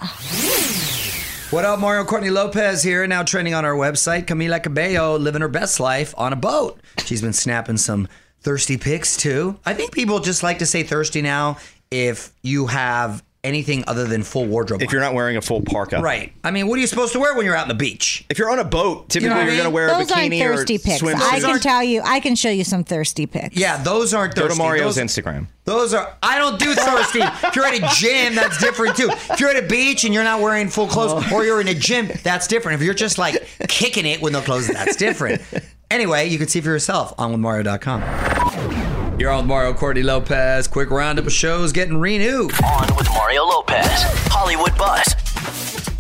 What 1.51 1.65
up, 1.65 1.79
Mario 1.79 2.05
Courtney 2.05 2.29
Lopez 2.29 2.83
here, 2.83 3.05
now 3.05 3.23
trending 3.23 3.53
on 3.53 3.65
our 3.65 3.75
website. 3.75 4.27
Camila 4.27 4.63
Cabello 4.63 5.17
living 5.17 5.41
her 5.41 5.49
best 5.49 5.81
life 5.81 6.13
on 6.17 6.31
a 6.31 6.37
boat. 6.37 6.79
She's 6.99 7.21
been 7.21 7.33
snapping 7.33 7.75
some 7.75 8.07
thirsty 8.41 8.77
pics 8.77 9.17
too. 9.17 9.57
I 9.65 9.73
think 9.73 9.91
people 9.91 10.19
just 10.19 10.43
like 10.43 10.59
to 10.59 10.65
say 10.65 10.83
thirsty 10.83 11.21
now 11.21 11.57
if 11.91 12.31
you 12.43 12.67
have 12.67 13.23
anything 13.43 13.83
other 13.87 14.05
than 14.05 14.21
full 14.21 14.45
wardrobe. 14.45 14.81
if 14.81 14.91
you're 14.91 15.01
not 15.01 15.13
wearing 15.13 15.37
a 15.37 15.41
full 15.41 15.61
parka. 15.61 16.01
right. 16.01 16.33
I 16.43 16.51
mean, 16.51 16.67
what 16.67 16.77
are 16.77 16.81
you 16.81 16.87
supposed 16.87 17.13
to 17.13 17.19
wear 17.19 17.35
when 17.35 17.45
you're 17.45 17.55
out 17.55 17.63
on 17.63 17.67
the 17.69 17.73
beach? 17.73 18.25
If 18.29 18.37
you're 18.37 18.51
on 18.51 18.59
a 18.59 18.65
boat, 18.65 19.09
typically 19.09 19.29
know 19.29 19.35
what 19.35 19.41
I 19.41 19.43
you're 19.43 19.51
mean? 19.51 19.57
going 19.59 19.71
to 19.71 19.73
wear 19.73 19.87
a 19.87 19.91
Those 19.91 20.11
aren't 20.11 20.33
bikini 20.33 20.45
or 20.45 20.57
thirsty 20.57 20.77
pics. 20.77 21.01
swimsuit. 21.01 21.21
I 21.21 21.39
can 21.39 21.59
tell 21.59 21.83
you, 21.83 22.01
I 22.03 22.19
can 22.19 22.35
show 22.35 22.49
you 22.49 22.63
some 22.63 22.83
thirsty 22.83 23.25
pics. 23.27 23.55
Yeah, 23.55 23.81
those 23.81 24.13
aren't 24.13 24.35
Go 24.35 24.47
to 24.47 24.55
Mario's 24.55 24.95
those, 24.95 25.05
Instagram. 25.05 25.47
Those 25.63 25.93
are 25.93 26.17
I 26.21 26.37
don't 26.37 26.59
do 26.59 26.73
thirsty. 26.73 27.19
if 27.23 27.55
you're 27.55 27.65
at 27.65 27.75
a 27.75 27.95
gym, 27.95 28.35
that's 28.35 28.57
different 28.57 28.97
too. 28.97 29.09
If 29.09 29.39
you're 29.39 29.49
at 29.51 29.63
a 29.63 29.67
beach 29.67 30.03
and 30.03 30.13
you're 30.13 30.23
not 30.23 30.41
wearing 30.41 30.67
full 30.67 30.87
clothes, 30.87 31.23
oh. 31.31 31.35
or 31.35 31.45
you're 31.45 31.61
in 31.61 31.69
a 31.69 31.73
gym, 31.73 32.09
that's 32.23 32.47
different. 32.47 32.81
If 32.81 32.85
you're 32.85 32.93
just 32.93 33.17
like 33.17 33.47
kicking 33.69 34.05
it 34.05 34.21
with 34.21 34.33
no 34.33 34.41
clothes, 34.41 34.67
that's 34.67 34.95
different. 34.97 35.41
Anyway, 35.91 36.27
you 36.27 36.37
can 36.37 36.47
see 36.47 36.61
for 36.61 36.69
yourself 36.69 37.15
on 37.17 37.33
withmario.com. 37.33 39.19
You're 39.19 39.31
on 39.31 39.39
with 39.39 39.47
Mario 39.47 39.73
Courtney 39.73 40.03
Lopez. 40.03 40.67
Quick 40.67 40.91
roundup 40.91 41.25
of 41.25 41.33
shows 41.33 41.71
getting 41.71 41.97
renewed. 41.97 42.51
On 42.63 42.95
with 42.95 43.09
Mario 43.09 43.43
Lopez. 43.43 44.03
Hollywood 44.27 44.77
Buzz. 44.77 45.15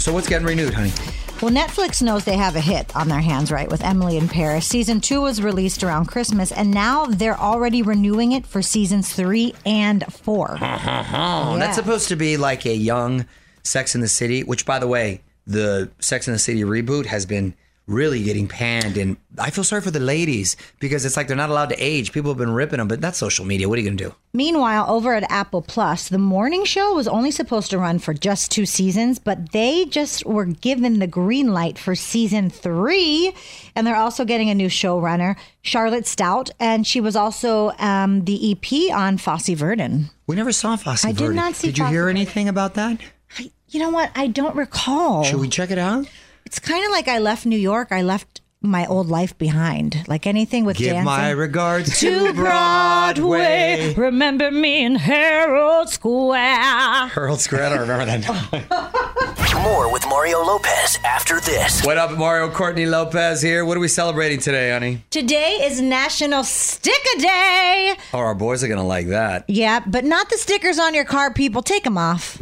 So 0.01 0.13
what's 0.13 0.29
getting 0.29 0.45
renewed, 0.45 0.75
honey? 0.75 0.91
Well, 1.41 1.51
Netflix 1.51 2.03
knows 2.03 2.23
they 2.23 2.37
have 2.37 2.55
a 2.55 2.61
hit 2.61 2.95
on 2.95 3.07
their 3.07 3.19
hands, 3.19 3.51
right, 3.51 3.67
with 3.67 3.83
Emily 3.83 4.17
in 4.17 4.27
Paris. 4.27 4.67
Season 4.67 5.01
two 5.01 5.21
was 5.21 5.41
released 5.41 5.83
around 5.83 6.05
Christmas, 6.05 6.51
and 6.51 6.69
now 6.69 7.05
they're 7.05 7.39
already 7.39 7.81
renewing 7.81 8.31
it 8.31 8.45
for 8.45 8.61
seasons 8.61 9.11
three 9.11 9.55
and 9.65 10.03
four. 10.13 10.57
Oh, 10.61 11.55
that's 11.59 11.77
supposed 11.77 12.09
to 12.09 12.15
be 12.15 12.37
like 12.37 12.65
a 12.65 12.75
young 12.75 13.25
Sex 13.63 13.95
in 13.95 14.01
the 14.01 14.07
City, 14.07 14.43
which 14.43 14.65
by 14.67 14.77
the 14.77 14.87
way, 14.87 15.21
the 15.47 15.89
Sex 15.99 16.27
in 16.27 16.33
the 16.33 16.39
City 16.39 16.61
reboot 16.61 17.07
has 17.07 17.25
been 17.25 17.55
really 17.89 18.23
getting 18.23 18.47
panned 18.47 18.97
and 18.97 19.17
I 19.37 19.49
feel 19.49 19.63
sorry 19.63 19.81
for 19.81 19.89
the 19.91 19.99
ladies 19.99 20.55
because 20.79 21.05
it's 21.05 21.17
like 21.17 21.27
they're 21.27 21.35
not 21.35 21.49
allowed 21.49 21.69
to 21.69 21.77
age. 21.77 22.11
People 22.11 22.29
have 22.31 22.37
been 22.37 22.53
ripping 22.53 22.77
them, 22.77 22.87
but 22.87 23.01
that's 23.01 23.17
social 23.17 23.45
media. 23.45 23.67
What 23.67 23.77
are 23.77 23.81
you 23.81 23.87
going 23.87 23.97
to 23.97 24.03
do? 24.09 24.15
Meanwhile, 24.31 24.85
over 24.89 25.15
at 25.15 25.29
Apple 25.31 25.61
Plus, 25.61 26.07
the 26.09 26.19
morning 26.19 26.65
show 26.65 26.93
was 26.93 27.07
only 27.07 27.31
supposed 27.31 27.71
to 27.71 27.79
run 27.79 27.97
for 27.99 28.13
just 28.13 28.51
two 28.51 28.65
seasons, 28.65 29.17
but 29.17 29.51
they 29.51 29.85
just 29.85 30.25
were 30.25 30.45
given 30.45 30.99
the 30.99 31.07
green 31.07 31.51
light 31.51 31.79
for 31.79 31.95
season 31.95 32.49
three. 32.49 33.33
And 33.75 33.87
they're 33.87 33.95
also 33.95 34.23
getting 34.23 34.49
a 34.49 34.55
new 34.55 34.67
showrunner, 34.67 35.35
Charlotte 35.63 36.03
Stoudt, 36.05 36.51
and 36.59 36.85
she 36.85 37.01
was 37.01 37.15
also 37.15 37.71
um, 37.79 38.25
the 38.25 38.51
EP 38.51 38.95
on 38.95 39.17
Fosse 39.17 39.49
Verdon. 39.49 40.09
We 40.27 40.35
never 40.35 40.51
saw 40.51 40.75
Fosse 40.75 41.05
I 41.05 41.11
did 41.11 41.31
not 41.31 41.55
see 41.55 41.67
Did 41.67 41.77
you 41.79 41.83
Fosse 41.85 41.91
hear 41.91 42.03
Verdon. 42.03 42.17
anything 42.17 42.47
about 42.49 42.75
that? 42.75 42.99
I, 43.37 43.51
you 43.69 43.79
know 43.79 43.89
what? 43.89 44.11
I 44.15 44.27
don't 44.27 44.55
recall. 44.55 45.23
Should 45.23 45.39
we 45.39 45.49
check 45.49 45.71
it 45.71 45.77
out? 45.79 46.07
It's 46.49 46.57
kind 46.57 46.83
of 46.83 46.89
like 46.89 47.07
I 47.07 47.19
left 47.19 47.45
New 47.45 47.59
York. 47.59 47.89
I 47.91 48.01
left 48.01 48.41
my 48.59 48.83
old 48.87 49.05
life 49.07 49.37
behind. 49.37 50.03
Like 50.07 50.25
anything 50.25 50.65
with 50.65 50.77
Give 50.77 50.93
dancing. 50.93 51.05
my 51.05 51.29
regards 51.29 51.99
to 51.99 52.33
Broadway. 52.33 53.93
Remember 53.95 54.49
me 54.49 54.83
in 54.83 54.95
Herald 54.95 55.89
Square. 55.89 57.09
Herald 57.09 57.39
Square, 57.39 57.65
I 57.65 57.69
don't 57.69 57.81
remember 57.87 58.05
that. 58.05 59.61
More 59.63 59.93
with 59.93 60.03
Mario 60.07 60.39
Lopez 60.43 60.97
after 61.05 61.39
this. 61.39 61.85
what 61.85 61.99
up, 61.99 62.17
Mario 62.17 62.49
Courtney 62.49 62.87
Lopez 62.87 63.43
here. 63.43 63.63
What 63.63 63.77
are 63.77 63.81
we 63.81 63.87
celebrating 63.87 64.39
today, 64.39 64.71
honey? 64.71 65.03
Today 65.11 65.59
is 65.61 65.79
National 65.79 66.43
Sticker 66.43 67.19
Day. 67.21 67.95
Oh, 68.11 68.17
our 68.17 68.33
boys 68.33 68.63
are 68.63 68.67
going 68.67 68.79
to 68.79 68.83
like 68.83 69.09
that. 69.09 69.45
Yeah, 69.47 69.81
but 69.85 70.03
not 70.03 70.31
the 70.31 70.37
stickers 70.39 70.79
on 70.79 70.95
your 70.95 71.05
car, 71.05 71.31
people. 71.31 71.61
Take 71.61 71.83
them 71.83 71.99
off. 71.99 72.41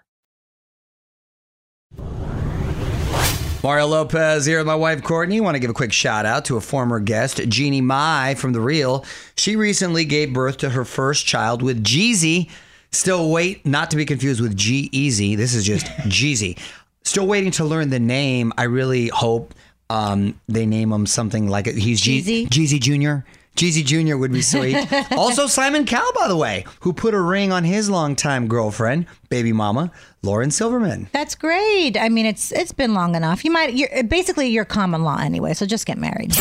Mario 3.63 3.85
Lopez 3.85 4.47
here 4.47 4.57
with 4.57 4.65
my 4.65 4.73
wife 4.73 5.03
Courtney. 5.03 5.39
Want 5.39 5.53
to 5.53 5.59
give 5.59 5.69
a 5.69 5.73
quick 5.73 5.93
shout 5.93 6.25
out 6.25 6.45
to 6.45 6.57
a 6.57 6.61
former 6.61 6.99
guest, 6.99 7.37
Jeannie 7.47 7.79
Mai 7.79 8.33
from 8.33 8.53
The 8.53 8.59
Real. 8.59 9.05
She 9.35 9.55
recently 9.55 10.03
gave 10.03 10.33
birth 10.33 10.57
to 10.57 10.71
her 10.71 10.83
first 10.83 11.27
child 11.27 11.61
with 11.61 11.83
Jeezy. 11.83 12.49
Still 12.91 13.29
wait, 13.29 13.63
not 13.63 13.91
to 13.91 13.97
be 13.97 14.05
confused 14.05 14.41
with 14.41 14.57
G 14.57 14.89
Eazy. 14.89 15.37
This 15.37 15.53
is 15.53 15.63
just 15.63 15.85
Jeezy. 16.07 16.57
Still 17.03 17.27
waiting 17.27 17.51
to 17.51 17.63
learn 17.63 17.91
the 17.91 17.99
name. 17.99 18.51
I 18.57 18.63
really 18.63 19.09
hope 19.09 19.53
um, 19.91 20.39
they 20.47 20.65
name 20.65 20.91
him 20.91 21.05
something 21.05 21.47
like 21.47 21.67
it. 21.67 21.75
He's 21.75 22.01
Jeezy. 22.01 22.47
Jeezy 22.47 22.79
Jr. 22.79 23.27
Jeezy 23.55 23.83
Jr. 23.85 24.17
would 24.17 24.31
be 24.31 24.41
sweet. 24.41 24.75
also, 25.11 25.45
Simon 25.47 25.85
Cowell, 25.85 26.11
by 26.15 26.27
the 26.27 26.35
way, 26.35 26.65
who 26.79 26.93
put 26.93 27.13
a 27.13 27.21
ring 27.21 27.51
on 27.51 27.63
his 27.63 27.89
longtime 27.89 28.47
girlfriend, 28.47 29.05
baby 29.29 29.51
mama, 29.53 29.91
Lauren 30.23 30.51
Silverman. 30.51 31.09
That's 31.11 31.35
great. 31.35 31.97
I 31.97 32.09
mean, 32.09 32.25
it's 32.25 32.51
it's 32.51 32.71
been 32.71 32.93
long 32.93 33.15
enough. 33.15 33.43
You 33.43 33.51
might 33.51 33.73
you're 33.73 34.03
basically 34.03 34.47
your 34.47 34.65
common 34.65 35.03
law 35.03 35.19
anyway, 35.19 35.53
so 35.53 35.65
just 35.65 35.85
get 35.85 35.97
married. 35.97 36.35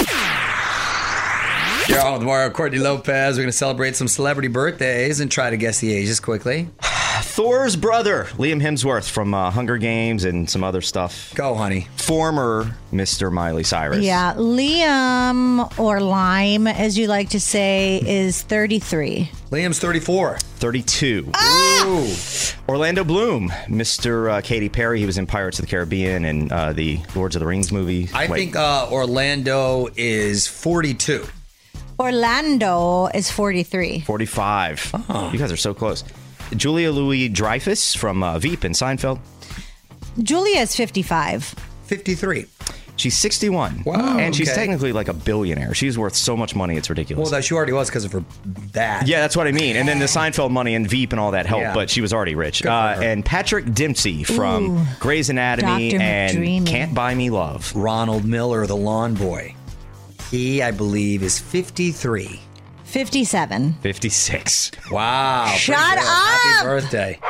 You're 1.88 2.00
on 2.00 2.12
with 2.12 2.22
Mario 2.22 2.50
Courtney 2.50 2.78
Lopez. 2.78 3.36
We're 3.36 3.42
going 3.42 3.50
to 3.50 3.52
celebrate 3.52 3.96
some 3.96 4.06
celebrity 4.06 4.46
birthdays 4.46 5.18
and 5.18 5.28
try 5.28 5.50
to 5.50 5.56
guess 5.56 5.80
the 5.80 5.92
ages 5.92 6.20
quickly. 6.20 6.68
Thor's 7.30 7.76
brother, 7.76 8.24
Liam 8.38 8.60
Hemsworth 8.60 9.08
from 9.08 9.34
uh, 9.34 9.52
Hunger 9.52 9.78
Games 9.78 10.24
and 10.24 10.50
some 10.50 10.64
other 10.64 10.80
stuff. 10.80 11.32
Go, 11.36 11.54
honey. 11.54 11.86
Former 11.94 12.76
Mr. 12.92 13.30
Miley 13.30 13.62
Cyrus. 13.62 14.00
Yeah, 14.04 14.34
Liam 14.34 15.78
or 15.78 16.00
Lime, 16.00 16.66
as 16.66 16.98
you 16.98 17.06
like 17.06 17.30
to 17.30 17.38
say, 17.38 18.02
is 18.04 18.42
33. 18.42 19.30
Liam's 19.50 19.78
34. 19.78 20.38
32. 20.38 21.30
Ooh. 21.40 22.08
Orlando 22.68 23.04
Bloom, 23.04 23.48
Mr. 23.68 24.28
Uh, 24.32 24.40
Katy 24.40 24.68
Perry. 24.68 24.98
He 24.98 25.06
was 25.06 25.16
in 25.16 25.28
Pirates 25.28 25.60
of 25.60 25.66
the 25.66 25.70
Caribbean 25.70 26.24
and 26.24 26.50
uh, 26.50 26.72
the 26.72 26.98
Lords 27.14 27.36
of 27.36 27.40
the 27.40 27.46
Rings 27.46 27.70
movie. 27.70 28.08
I 28.12 28.26
Wait, 28.26 28.38
think 28.38 28.56
uh, 28.56 28.88
Orlando 28.90 29.86
is 29.96 30.48
42. 30.48 31.24
Orlando 32.00 33.06
is 33.14 33.30
43. 33.30 34.00
45. 34.00 35.04
Oh. 35.08 35.30
You 35.32 35.38
guys 35.38 35.52
are 35.52 35.56
so 35.56 35.72
close. 35.72 36.02
Julia 36.56 36.90
Louis 36.90 37.28
Dreyfus 37.28 37.94
from 37.94 38.22
uh, 38.22 38.38
Veep 38.38 38.64
and 38.64 38.74
Seinfeld. 38.74 39.18
Julia 40.22 40.60
is 40.60 40.74
55. 40.76 41.54
53. 41.84 42.46
She's 42.96 43.16
61. 43.16 43.84
Wow, 43.86 44.18
And 44.18 44.36
she's 44.36 44.48
okay. 44.50 44.56
technically 44.60 44.92
like 44.92 45.08
a 45.08 45.14
billionaire. 45.14 45.72
She's 45.72 45.96
worth 45.96 46.14
so 46.14 46.36
much 46.36 46.54
money, 46.54 46.76
it's 46.76 46.90
ridiculous. 46.90 47.30
Well, 47.30 47.30
that 47.40 47.44
she 47.46 47.54
already 47.54 47.72
was 47.72 47.88
because 47.88 48.04
of 48.04 48.12
her 48.12 48.22
that. 48.72 49.06
yeah, 49.06 49.20
that's 49.20 49.34
what 49.34 49.46
I 49.46 49.52
mean. 49.52 49.76
And 49.76 49.88
then 49.88 50.00
the 50.00 50.04
Seinfeld 50.04 50.50
money 50.50 50.74
and 50.74 50.86
Veep 50.86 51.12
and 51.12 51.18
all 51.20 51.30
that 51.30 51.46
helped, 51.46 51.62
Yeah. 51.62 51.72
but 51.72 51.88
she 51.88 52.02
was 52.02 52.12
already 52.12 52.34
rich. 52.34 52.64
Uh, 52.66 52.98
and 53.00 53.24
Patrick 53.24 53.72
Dempsey 53.72 54.22
from 54.22 54.78
Ooh. 54.80 54.86
Grey's 54.98 55.30
Anatomy 55.30 55.92
Dr. 55.92 56.02
and 56.02 56.36
McDreamy. 56.38 56.66
Can't 56.66 56.94
Buy 56.94 57.14
Me 57.14 57.30
Love. 57.30 57.74
Ronald 57.74 58.26
Miller, 58.26 58.66
the 58.66 58.76
lawn 58.76 59.14
boy. 59.14 59.54
He, 60.30 60.60
I 60.62 60.70
believe, 60.70 61.22
is 61.22 61.38
53. 61.38 62.38
57. 62.90 63.74
56. 63.80 64.70
Wow. 64.90 65.46
Shut 65.56 65.76
good. 65.76 66.04
Happy 66.04 66.58
up! 66.58 66.64
birthday. 66.64 67.20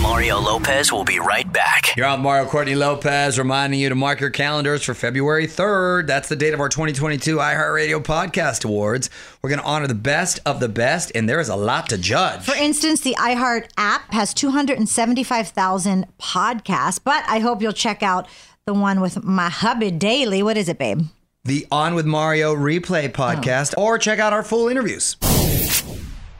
Mario 0.00 0.38
Lopez 0.40 0.90
will 0.90 1.04
be 1.04 1.18
right 1.18 1.50
back. 1.52 1.94
You're 1.94 2.06
on 2.06 2.22
Mario 2.22 2.46
Courtney 2.48 2.74
Lopez, 2.74 3.38
reminding 3.38 3.78
you 3.78 3.90
to 3.90 3.94
mark 3.94 4.18
your 4.18 4.30
calendars 4.30 4.82
for 4.82 4.94
February 4.94 5.46
3rd. 5.46 6.06
That's 6.06 6.28
the 6.30 6.36
date 6.36 6.54
of 6.54 6.60
our 6.60 6.70
2022 6.70 7.36
iHeartRadio 7.36 8.02
Podcast 8.02 8.64
Awards. 8.64 9.10
We're 9.42 9.50
going 9.50 9.60
to 9.60 9.66
honor 9.66 9.86
the 9.86 9.94
best 9.94 10.40
of 10.46 10.58
the 10.58 10.70
best, 10.70 11.12
and 11.14 11.28
there 11.28 11.38
is 11.40 11.50
a 11.50 11.56
lot 11.56 11.90
to 11.90 11.98
judge. 11.98 12.42
For 12.44 12.56
instance, 12.56 13.02
the 13.02 13.14
iHeart 13.18 13.68
app 13.76 14.10
has 14.12 14.32
275,000 14.32 16.06
podcasts, 16.18 16.98
but 17.02 17.22
I 17.28 17.40
hope 17.40 17.60
you'll 17.60 17.72
check 17.72 18.02
out 18.02 18.26
the 18.64 18.74
one 18.74 19.02
with 19.02 19.22
my 19.22 19.50
hubby 19.50 19.90
daily. 19.90 20.42
What 20.42 20.56
is 20.56 20.68
it, 20.70 20.78
babe? 20.78 21.02
The 21.50 21.66
On 21.72 21.96
with 21.96 22.06
Mario 22.06 22.54
replay 22.54 23.08
oh. 23.08 23.12
podcast, 23.12 23.74
or 23.76 23.98
check 23.98 24.20
out 24.20 24.32
our 24.32 24.44
full 24.44 24.68
interviews. 24.68 25.16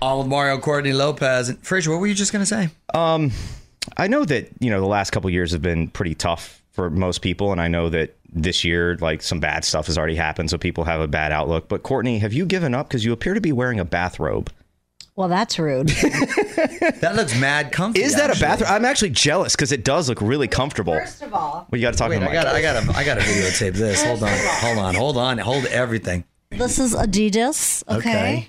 On 0.01 0.19
with 0.19 0.29
Mario 0.29 0.57
Courtney 0.59 0.93
Lopez. 0.93 1.49
And 1.49 1.59
Fraser, 1.67 1.91
what 1.91 1.99
were 1.99 2.07
you 2.07 2.15
just 2.15 2.33
going 2.33 2.43
to 2.43 2.47
say? 2.47 2.69
Um, 2.95 3.33
I 3.97 4.07
know 4.07 4.25
that, 4.25 4.49
you 4.61 4.71
know, 4.71 4.81
the 4.81 4.87
last 4.87 5.11
couple 5.11 5.29
years 5.29 5.51
have 5.51 5.63
been 5.63 5.89
pretty 5.89 6.15
tough 6.15 6.63
for 6.71 6.91
most 6.91 7.23
people. 7.23 7.51
And 7.51 7.61
I 7.61 7.67
know 7.67 7.89
that 7.89 8.17
this 8.33 8.63
year, 8.65 8.97
like 9.01 9.21
some 9.21 9.41
bad 9.41 9.65
stuff 9.65 9.87
has 9.87 9.99
already 9.99 10.15
happened. 10.15 10.49
So 10.49 10.57
people 10.57 10.85
have 10.85 11.01
a 11.01 11.09
bad 11.09 11.33
outlook. 11.33 11.69
But 11.69 11.83
Courtney, 11.83 12.21
have 12.21 12.33
you 12.33 12.47
given 12.47 12.73
up? 12.73 12.89
Because 12.89 13.05
you 13.05 13.13
appear 13.13 13.35
to 13.35 13.41
be 13.41 13.53
wearing 13.53 13.81
a 13.81 13.85
bathrobe. 13.85 14.51
Well, 15.21 15.29
that's 15.29 15.59
rude. 15.59 15.91
That 17.01 17.13
looks 17.15 17.39
mad 17.39 17.73
comfy. 17.73 18.03
Is 18.03 18.15
that 18.15 18.31
actually. 18.31 18.47
a 18.47 18.49
bathroom? 18.49 18.71
I'm 18.71 18.85
actually 18.87 19.11
jealous 19.11 19.55
because 19.55 19.71
it 19.73 19.85
does 19.85 20.09
look 20.09 20.21
really 20.23 20.49
comfortable. 20.49 20.95
First 20.95 21.21
of 21.23 21.35
all, 21.35 21.67
Well, 21.71 21.79
you 21.79 21.87
got 21.87 21.93
to 21.93 21.99
talk 21.99 22.09
Wait, 22.11 22.21
to 22.21 22.29
I 22.29 22.33
got, 22.33 22.47
I 22.47 22.63
got, 22.63 22.83
to 22.83 22.91
I 22.97 23.05
got 23.05 23.15
to 23.17 23.21
videotape 23.21 23.75
this. 23.75 24.03
Hold 24.03 24.23
on, 24.23 24.31
hold 24.63 24.79
on, 24.79 24.95
hold 24.95 25.17
on, 25.19 25.39
hold 25.39 25.65
everything. 25.67 26.25
this 26.51 26.79
is 26.79 26.95
Adidas, 26.95 27.83
okay? 27.89 27.99
Okay. 27.99 28.49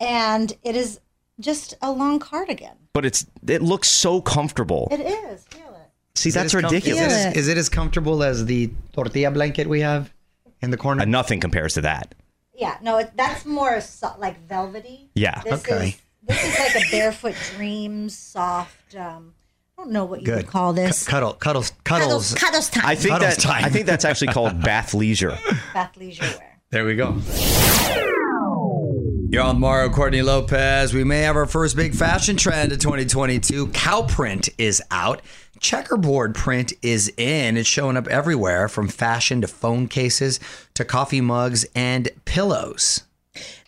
And 0.00 0.52
it 0.62 0.76
is 0.76 1.00
just 1.40 1.74
a 1.82 1.90
long 1.90 2.18
cardigan. 2.20 2.76
But 2.92 3.04
it's 3.04 3.26
it 3.48 3.62
looks 3.62 3.88
so 3.88 4.20
comfortable. 4.20 4.86
It 4.92 5.00
is. 5.00 5.44
Feel 5.44 5.74
it. 5.74 5.90
See, 6.14 6.28
Is 6.28 6.36
it 6.36 6.38
that's 6.38 6.54
as 6.54 6.60
com- 6.60 6.70
ridiculous. 6.72 7.00
Is 7.00 7.12
it, 7.12 7.26
as, 7.26 7.26
it. 7.26 7.36
is 7.38 7.48
it 7.48 7.58
as 7.58 7.68
comfortable 7.68 8.22
as 8.22 8.44
the 8.46 8.70
tortilla 8.92 9.30
blanket 9.32 9.68
we 9.68 9.80
have 9.80 10.12
in 10.60 10.70
the 10.70 10.76
corner? 10.76 11.02
Uh, 11.02 11.06
nothing 11.06 11.40
compares 11.40 11.74
to 11.74 11.80
that. 11.82 12.14
Yeah, 12.54 12.76
no, 12.82 12.98
it, 12.98 13.10
that's 13.16 13.44
more 13.46 13.80
so, 13.80 14.12
like 14.18 14.40
velvety. 14.46 15.08
Yeah. 15.14 15.40
This 15.42 15.64
Okay. 15.64 15.88
Is, 15.88 15.98
this 16.22 16.42
is 16.44 16.58
like 16.74 16.86
a 16.86 16.90
barefoot 16.90 17.34
dream, 17.56 18.08
soft. 18.08 18.94
Um, 18.94 19.34
I 19.78 19.82
don't 19.82 19.92
know 19.92 20.04
what 20.04 20.20
you 20.20 20.26
Good. 20.26 20.36
would 20.36 20.46
call 20.46 20.72
this. 20.72 20.98
C- 20.98 21.10
cuddle, 21.10 21.32
cuddles, 21.34 21.72
cuddles. 21.84 22.34
Cuddles, 22.34 22.34
cuddles 22.34 22.70
time. 22.70 22.86
I 22.86 22.94
think 22.94 23.12
Cuddles 23.14 23.36
that 23.36 23.42
time. 23.42 23.64
I 23.64 23.68
think 23.68 23.86
that's 23.86 24.04
actually 24.04 24.28
called 24.32 24.60
bath 24.62 24.94
leisure. 24.94 25.36
Bath 25.74 25.96
leisure 25.96 26.22
wear. 26.22 26.58
There 26.70 26.84
we 26.84 26.94
go. 26.94 27.16
You're 29.30 29.42
on 29.42 29.58
Mario 29.60 29.88
Courtney 29.88 30.20
Lopez. 30.20 30.92
We 30.92 31.04
may 31.04 31.20
have 31.22 31.36
our 31.36 31.46
first 31.46 31.74
big 31.74 31.94
fashion 31.94 32.36
trend 32.36 32.70
of 32.70 32.78
2022. 32.80 33.68
Cow 33.68 34.02
print 34.02 34.50
is 34.58 34.82
out. 34.90 35.22
Checkerboard 35.58 36.34
print 36.34 36.74
is 36.82 37.10
in. 37.16 37.56
It's 37.56 37.68
showing 37.68 37.96
up 37.96 38.06
everywhere 38.08 38.68
from 38.68 38.88
fashion 38.88 39.40
to 39.40 39.46
phone 39.48 39.88
cases 39.88 40.38
to 40.74 40.84
coffee 40.84 41.22
mugs 41.22 41.64
and 41.74 42.10
pillows. 42.26 43.04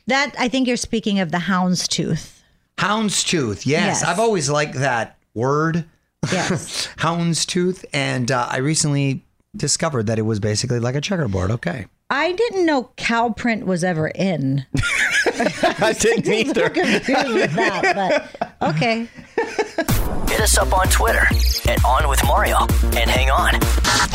That 0.07 0.35
I 0.39 0.49
think 0.49 0.69
you're 0.69 0.77
speaking 0.77 1.19
of 1.19 1.31
the 1.31 1.39
houndstooth. 1.39 2.34
Houndstooth. 2.79 3.67
Yes. 3.67 4.01
Yes. 4.01 4.05
I've 4.05 4.19
always 4.19 4.51
liked 4.51 4.75
that 4.75 5.19
word. 5.35 5.85
Yes. 6.31 6.89
Houndstooth. 6.99 7.85
And 7.93 8.31
uh, 8.31 8.47
I 8.51 8.59
recently 8.59 9.25
discovered 9.57 10.07
that 10.07 10.19
it 10.19 10.23
was 10.23 10.41
basically 10.41 10.81
like 10.81 10.95
a 10.95 11.01
checkerboard. 11.01 11.51
Okay. 11.51 11.87
I 12.11 12.33
didn't 12.33 12.67
know 12.67 12.91
cow 12.97 13.31
print 13.31 13.67
was 13.67 13.83
ever 13.83 14.09
in. 14.09 14.67
I 15.27 15.95
didn't 15.99 16.29
either. 16.33 16.69
Confused 16.69 17.35
with 17.35 17.55
that, 17.55 18.29
but 18.41 18.71
okay. 18.71 19.09
Hit 20.29 20.41
us 20.41 20.59
up 20.59 20.73
on 20.73 20.87
Twitter 20.89 21.27
at 21.67 21.83
On 21.85 22.09
With 22.09 22.23
Mario. 22.27 22.59
And 22.97 23.09
hang 23.11 23.31
on, 23.31 23.55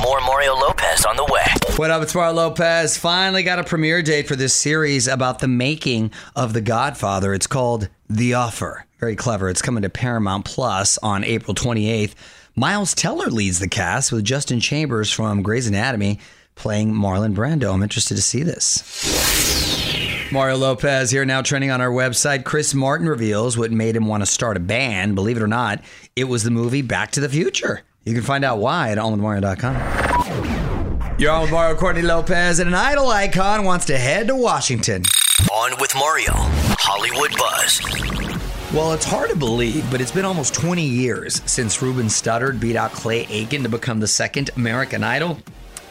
more 0.01 0.21
Mario 0.21 0.55
Lopez 0.55 1.05
on 1.05 1.15
the 1.17 1.25
way. 1.25 1.45
What 1.75 1.91
up? 1.91 2.01
It's 2.01 2.15
Mario 2.15 2.33
Lopez. 2.33 2.97
Finally 2.97 3.43
got 3.43 3.59
a 3.59 3.63
premiere 3.63 4.01
date 4.01 4.27
for 4.27 4.35
this 4.35 4.53
series 4.53 5.07
about 5.07 5.39
the 5.39 5.47
making 5.47 6.11
of 6.35 6.53
The 6.53 6.61
Godfather. 6.61 7.33
It's 7.33 7.47
called 7.47 7.89
The 8.09 8.33
Offer. 8.33 8.85
Very 8.99 9.15
clever. 9.15 9.49
It's 9.49 9.61
coming 9.61 9.83
to 9.83 9.89
Paramount 9.89 10.45
Plus 10.45 10.97
on 10.99 11.23
April 11.23 11.53
28th. 11.55 12.13
Miles 12.55 12.93
Teller 12.93 13.27
leads 13.27 13.59
the 13.59 13.67
cast 13.67 14.11
with 14.11 14.23
Justin 14.23 14.59
Chambers 14.59 15.11
from 15.11 15.41
Grey's 15.41 15.67
Anatomy 15.67 16.19
playing 16.55 16.93
Marlon 16.93 17.33
Brando. 17.33 17.73
I'm 17.73 17.83
interested 17.83 18.15
to 18.15 18.21
see 18.21 18.43
this. 18.43 20.31
Mario 20.31 20.57
Lopez 20.57 21.09
here 21.09 21.25
now 21.25 21.41
trending 21.41 21.71
on 21.71 21.81
our 21.81 21.89
website. 21.89 22.43
Chris 22.43 22.73
Martin 22.73 23.07
reveals 23.07 23.57
what 23.57 23.71
made 23.71 23.95
him 23.95 24.05
want 24.05 24.21
to 24.21 24.27
start 24.27 24.57
a 24.57 24.59
band. 24.59 25.15
Believe 25.15 25.37
it 25.37 25.43
or 25.43 25.47
not, 25.47 25.81
it 26.15 26.25
was 26.25 26.43
the 26.43 26.51
movie 26.51 26.81
Back 26.81 27.11
to 27.11 27.19
the 27.19 27.29
Future. 27.29 27.81
You 28.05 28.13
can 28.13 28.23
find 28.23 28.45
out 28.45 28.59
why 28.59 28.91
at 28.91 28.97
onwithmario.com. 28.97 29.75
You're 31.19 31.31
on 31.31 31.41
with 31.43 31.51
Mario 31.51 31.75
Courtney 31.75 32.01
Lopez, 32.01 32.59
and 32.59 32.69
an 32.69 32.75
idol 32.75 33.09
icon 33.09 33.65
wants 33.65 33.85
to 33.87 33.97
head 33.97 34.27
to 34.27 34.35
Washington. 34.35 35.03
On 35.51 35.71
with 35.79 35.93
Mario, 35.95 36.31
Hollywood 36.33 37.31
Buzz. 37.37 37.81
Well, 38.73 38.93
it's 38.93 39.03
hard 39.05 39.29
to 39.31 39.35
believe, 39.35 39.89
but 39.91 39.99
it's 39.99 40.11
been 40.11 40.25
almost 40.25 40.53
20 40.53 40.81
years 40.81 41.41
since 41.45 41.81
Ruben 41.81 42.05
Studdard 42.05 42.59
beat 42.59 42.75
out 42.75 42.91
Clay 42.93 43.25
Aiken 43.29 43.63
to 43.63 43.69
become 43.69 43.99
the 43.99 44.07
second 44.07 44.51
American 44.55 45.03
Idol. 45.03 45.39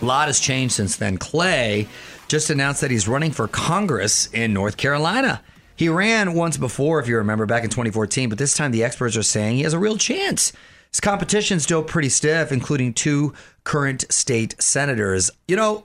A 0.00 0.04
lot 0.04 0.28
has 0.28 0.40
changed 0.40 0.74
since 0.74 0.96
then. 0.96 1.18
Clay 1.18 1.88
just 2.28 2.48
announced 2.50 2.80
that 2.80 2.90
he's 2.90 3.06
running 3.08 3.32
for 3.32 3.48
Congress 3.48 4.28
in 4.32 4.54
North 4.54 4.76
Carolina. 4.76 5.42
He 5.76 5.88
ran 5.88 6.34
once 6.34 6.56
before, 6.56 7.00
if 7.00 7.08
you 7.08 7.16
remember, 7.18 7.46
back 7.46 7.64
in 7.64 7.70
2014, 7.70 8.28
but 8.28 8.38
this 8.38 8.56
time 8.56 8.70
the 8.70 8.84
experts 8.84 9.16
are 9.16 9.22
saying 9.22 9.56
he 9.56 9.62
has 9.64 9.74
a 9.74 9.78
real 9.78 9.96
chance. 9.96 10.52
His 10.90 11.00
competition's 11.00 11.62
still 11.62 11.82
pretty 11.82 12.08
stiff, 12.08 12.50
including 12.52 12.94
two 12.94 13.34
current 13.64 14.04
state 14.10 14.54
senators. 14.60 15.30
You 15.46 15.56
know, 15.56 15.84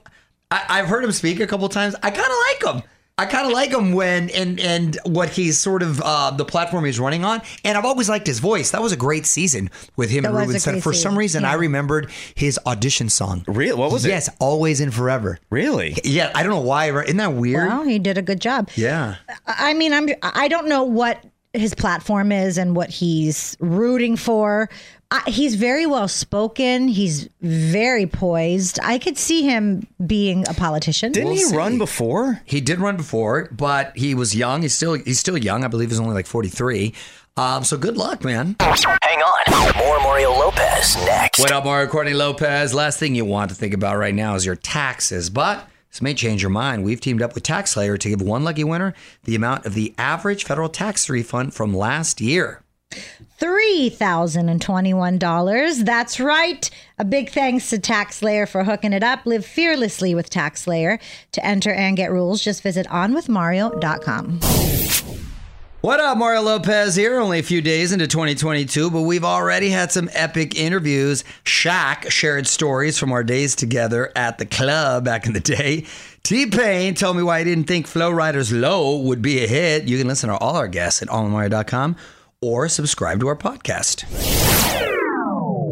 I, 0.50 0.64
I've 0.68 0.86
heard 0.86 1.04
him 1.04 1.12
speak 1.12 1.40
a 1.40 1.46
couple 1.46 1.68
times. 1.68 1.94
I 2.02 2.10
kind 2.10 2.26
of 2.30 2.36
like 2.70 2.74
him. 2.82 2.90
I 3.16 3.26
kind 3.26 3.46
of 3.46 3.52
like 3.52 3.70
him 3.70 3.92
when 3.92 4.28
and 4.30 4.58
and 4.58 4.98
what 5.04 5.28
he's 5.28 5.60
sort 5.60 5.84
of 5.84 6.02
uh, 6.02 6.32
the 6.32 6.44
platform 6.44 6.84
he's 6.84 6.98
running 6.98 7.24
on, 7.24 7.42
and 7.64 7.78
I've 7.78 7.84
always 7.84 8.08
liked 8.08 8.26
his 8.26 8.40
voice. 8.40 8.72
That 8.72 8.82
was 8.82 8.90
a 8.90 8.96
great 8.96 9.24
season 9.24 9.70
with 9.94 10.10
him 10.10 10.24
That 10.24 10.30
and 10.30 10.38
Ruben 10.38 10.56
a 10.56 10.58
Studdard. 10.58 10.72
great 10.72 10.82
For 10.82 10.92
some 10.92 11.10
season, 11.12 11.16
reason, 11.18 11.44
I 11.44 11.52
remembered 11.54 12.10
his 12.34 12.58
audition 12.66 13.08
song. 13.08 13.44
Really? 13.46 13.78
What 13.78 13.92
was 13.92 14.04
it? 14.04 14.08
Yes, 14.08 14.28
"Always 14.40 14.80
and 14.80 14.92
Forever." 14.92 15.38
Really? 15.48 15.96
Yeah, 16.02 16.32
I 16.34 16.42
don't 16.42 16.50
know 16.50 16.60
why. 16.60 16.90
Isn't 16.90 17.18
that 17.18 17.34
weird? 17.34 17.68
Well, 17.68 17.84
he 17.84 18.00
did 18.00 18.18
a 18.18 18.22
good 18.22 18.40
job. 18.40 18.68
Yeah. 18.74 19.14
I 19.46 19.74
mean, 19.74 19.92
I'm 19.92 20.08
I 20.20 20.48
don't 20.48 20.66
know 20.66 20.82
what 20.82 21.24
his 21.54 21.74
platform 21.74 22.32
is 22.32 22.58
and 22.58 22.74
what 22.76 22.90
he's 22.90 23.56
rooting 23.60 24.16
for. 24.16 24.68
I, 25.10 25.22
he's 25.28 25.54
very 25.54 25.86
well 25.86 26.08
spoken. 26.08 26.88
He's 26.88 27.28
very 27.40 28.06
poised. 28.06 28.78
I 28.82 28.98
could 28.98 29.16
see 29.16 29.42
him 29.42 29.86
being 30.04 30.46
a 30.48 30.54
politician. 30.54 31.12
Didn't 31.12 31.28
We'll 31.28 31.36
he 31.36 31.44
see. 31.44 31.56
run 31.56 31.78
before? 31.78 32.42
He 32.44 32.60
did 32.60 32.80
run 32.80 32.96
before, 32.96 33.48
but 33.52 33.96
he 33.96 34.14
was 34.14 34.34
young. 34.34 34.62
He's 34.62 34.74
still 34.74 34.94
he's 34.94 35.18
still 35.20 35.38
young. 35.38 35.64
I 35.64 35.68
believe 35.68 35.90
he's 35.90 36.00
only 36.00 36.14
like 36.14 36.26
43. 36.26 36.92
Um, 37.36 37.64
so 37.64 37.76
good 37.76 37.96
luck, 37.96 38.22
man. 38.24 38.54
Hang 38.60 39.20
on, 39.22 39.76
more 39.76 39.98
Mario 40.00 40.30
Lopez 40.30 40.96
next. 41.04 41.40
What 41.40 41.50
up, 41.50 41.64
Mario 41.64 41.88
Courtney 41.88 42.14
Lopez? 42.14 42.72
Last 42.74 42.98
thing 43.00 43.14
you 43.16 43.24
want 43.24 43.50
to 43.50 43.56
think 43.56 43.74
about 43.74 43.96
right 43.96 44.14
now 44.14 44.34
is 44.36 44.46
your 44.46 44.54
taxes, 44.56 45.30
but 45.30 45.68
this 45.94 46.02
may 46.02 46.12
change 46.12 46.42
your 46.42 46.50
mind. 46.50 46.82
We've 46.82 47.00
teamed 47.00 47.22
up 47.22 47.36
with 47.36 47.44
TaxSlayer 47.44 47.96
to 48.00 48.08
give 48.08 48.20
one 48.20 48.42
lucky 48.42 48.64
winner 48.64 48.94
the 49.22 49.36
amount 49.36 49.64
of 49.64 49.74
the 49.74 49.94
average 49.96 50.42
federal 50.42 50.68
tax 50.68 51.08
refund 51.08 51.54
from 51.54 51.72
last 51.72 52.20
year. 52.20 52.62
$3,021. 53.40 55.84
That's 55.84 56.18
right. 56.18 56.68
A 56.98 57.04
big 57.04 57.30
thanks 57.30 57.70
to 57.70 57.78
TaxSlayer 57.78 58.48
for 58.48 58.64
hooking 58.64 58.92
it 58.92 59.04
up. 59.04 59.24
Live 59.24 59.46
fearlessly 59.46 60.16
with 60.16 60.30
TaxSlayer. 60.30 60.98
To 61.30 61.46
enter 61.46 61.72
and 61.72 61.96
get 61.96 62.10
rules, 62.10 62.42
just 62.42 62.62
visit 62.62 62.88
onwithmario.com. 62.88 65.23
What 65.84 66.00
up, 66.00 66.16
Mario 66.16 66.40
Lopez 66.40 66.96
here? 66.96 67.20
Only 67.20 67.40
a 67.40 67.42
few 67.42 67.60
days 67.60 67.92
into 67.92 68.06
2022, 68.06 68.90
but 68.90 69.02
we've 69.02 69.22
already 69.22 69.68
had 69.68 69.92
some 69.92 70.08
epic 70.14 70.56
interviews. 70.56 71.24
Shaq 71.44 72.10
shared 72.10 72.46
stories 72.46 72.98
from 72.98 73.12
our 73.12 73.22
days 73.22 73.54
together 73.54 74.10
at 74.16 74.38
the 74.38 74.46
club 74.46 75.04
back 75.04 75.26
in 75.26 75.34
the 75.34 75.40
day. 75.40 75.84
T 76.22 76.46
Pain 76.46 76.94
told 76.94 77.18
me 77.18 77.22
why 77.22 77.40
he 77.40 77.44
didn't 77.44 77.64
think 77.64 77.86
Flo 77.86 78.10
Rida's 78.10 78.50
Low 78.50 78.96
would 78.96 79.20
be 79.20 79.44
a 79.44 79.46
hit. 79.46 79.84
You 79.84 79.98
can 79.98 80.08
listen 80.08 80.30
to 80.30 80.38
all 80.38 80.56
our 80.56 80.68
guests 80.68 81.02
at 81.02 81.08
allmario.com 81.08 81.96
or 82.40 82.70
subscribe 82.70 83.20
to 83.20 83.28
our 83.28 83.36
podcast. 83.36 84.04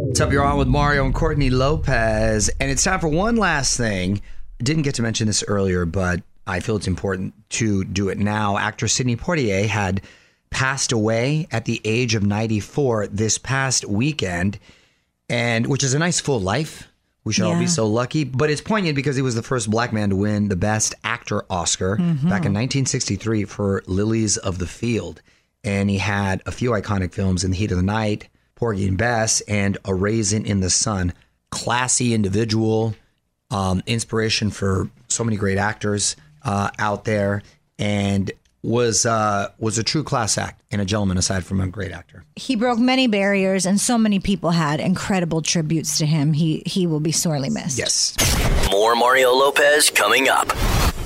What's 0.08 0.20
up? 0.20 0.30
You're 0.30 0.44
on 0.44 0.58
with 0.58 0.68
Mario 0.68 1.06
and 1.06 1.14
Courtney 1.14 1.48
Lopez, 1.48 2.50
and 2.60 2.70
it's 2.70 2.84
time 2.84 3.00
for 3.00 3.08
one 3.08 3.36
last 3.36 3.78
thing. 3.78 4.20
Didn't 4.58 4.82
get 4.82 4.96
to 4.96 5.02
mention 5.02 5.26
this 5.26 5.42
earlier, 5.48 5.86
but 5.86 6.20
I 6.46 6.60
feel 6.60 6.76
it's 6.76 6.88
important 6.88 7.34
to 7.50 7.84
do 7.84 8.08
it 8.08 8.18
now. 8.18 8.58
Actor 8.58 8.88
Sidney 8.88 9.16
Poitier 9.16 9.66
had 9.66 10.02
passed 10.50 10.92
away 10.92 11.46
at 11.50 11.64
the 11.64 11.80
age 11.84 12.14
of 12.14 12.22
94 12.22 13.08
this 13.08 13.38
past 13.38 13.86
weekend, 13.86 14.58
and 15.28 15.66
which 15.66 15.84
is 15.84 15.94
a 15.94 15.98
nice 15.98 16.20
full 16.20 16.40
life. 16.40 16.88
We 17.24 17.32
should 17.32 17.44
all 17.44 17.58
be 17.58 17.68
so 17.68 17.86
lucky, 17.86 18.24
but 18.24 18.50
it's 18.50 18.60
poignant 18.60 18.96
because 18.96 19.14
he 19.14 19.22
was 19.22 19.36
the 19.36 19.44
first 19.44 19.70
black 19.70 19.92
man 19.92 20.10
to 20.10 20.16
win 20.16 20.48
the 20.48 20.56
Best 20.56 20.92
Actor 21.04 21.44
Oscar 21.48 21.96
back 21.96 22.44
in 22.44 22.52
1963 22.52 23.44
for 23.44 23.84
Lilies 23.86 24.36
of 24.38 24.58
the 24.58 24.66
Field, 24.66 25.22
and 25.62 25.88
he 25.88 25.98
had 25.98 26.42
a 26.46 26.50
few 26.50 26.70
iconic 26.70 27.12
films: 27.12 27.44
In 27.44 27.52
the 27.52 27.56
Heat 27.56 27.70
of 27.70 27.76
the 27.76 27.84
Night, 27.84 28.28
Porgy 28.56 28.88
and 28.88 28.98
Bess, 28.98 29.40
and 29.42 29.78
A 29.84 29.94
Raisin 29.94 30.44
in 30.44 30.60
the 30.60 30.70
Sun. 30.70 31.12
Classy 31.50 32.12
individual, 32.12 32.96
um, 33.52 33.84
inspiration 33.86 34.50
for 34.50 34.90
so 35.08 35.22
many 35.22 35.36
great 35.36 35.58
actors 35.58 36.16
uh, 36.44 36.70
out 36.78 37.04
there, 37.04 37.42
and 37.78 38.30
was 38.62 39.04
uh, 39.04 39.50
was 39.58 39.78
a 39.78 39.82
true 39.82 40.04
class 40.04 40.38
act 40.38 40.62
and 40.70 40.80
a 40.80 40.84
gentleman 40.84 41.18
aside 41.18 41.44
from 41.44 41.60
a 41.60 41.66
great 41.66 41.92
actor. 41.92 42.24
He 42.36 42.56
broke 42.56 42.78
many 42.78 43.06
barriers, 43.06 43.66
and 43.66 43.80
so 43.80 43.98
many 43.98 44.20
people 44.20 44.50
had 44.50 44.80
incredible 44.80 45.42
tributes 45.42 45.98
to 45.98 46.06
him. 46.06 46.32
He 46.32 46.62
he 46.66 46.86
will 46.86 47.00
be 47.00 47.12
sorely 47.12 47.50
missed. 47.50 47.78
Yes. 47.78 48.16
More 48.70 48.94
Mario 48.94 49.32
Lopez 49.32 49.90
coming 49.90 50.28
up. 50.28 50.52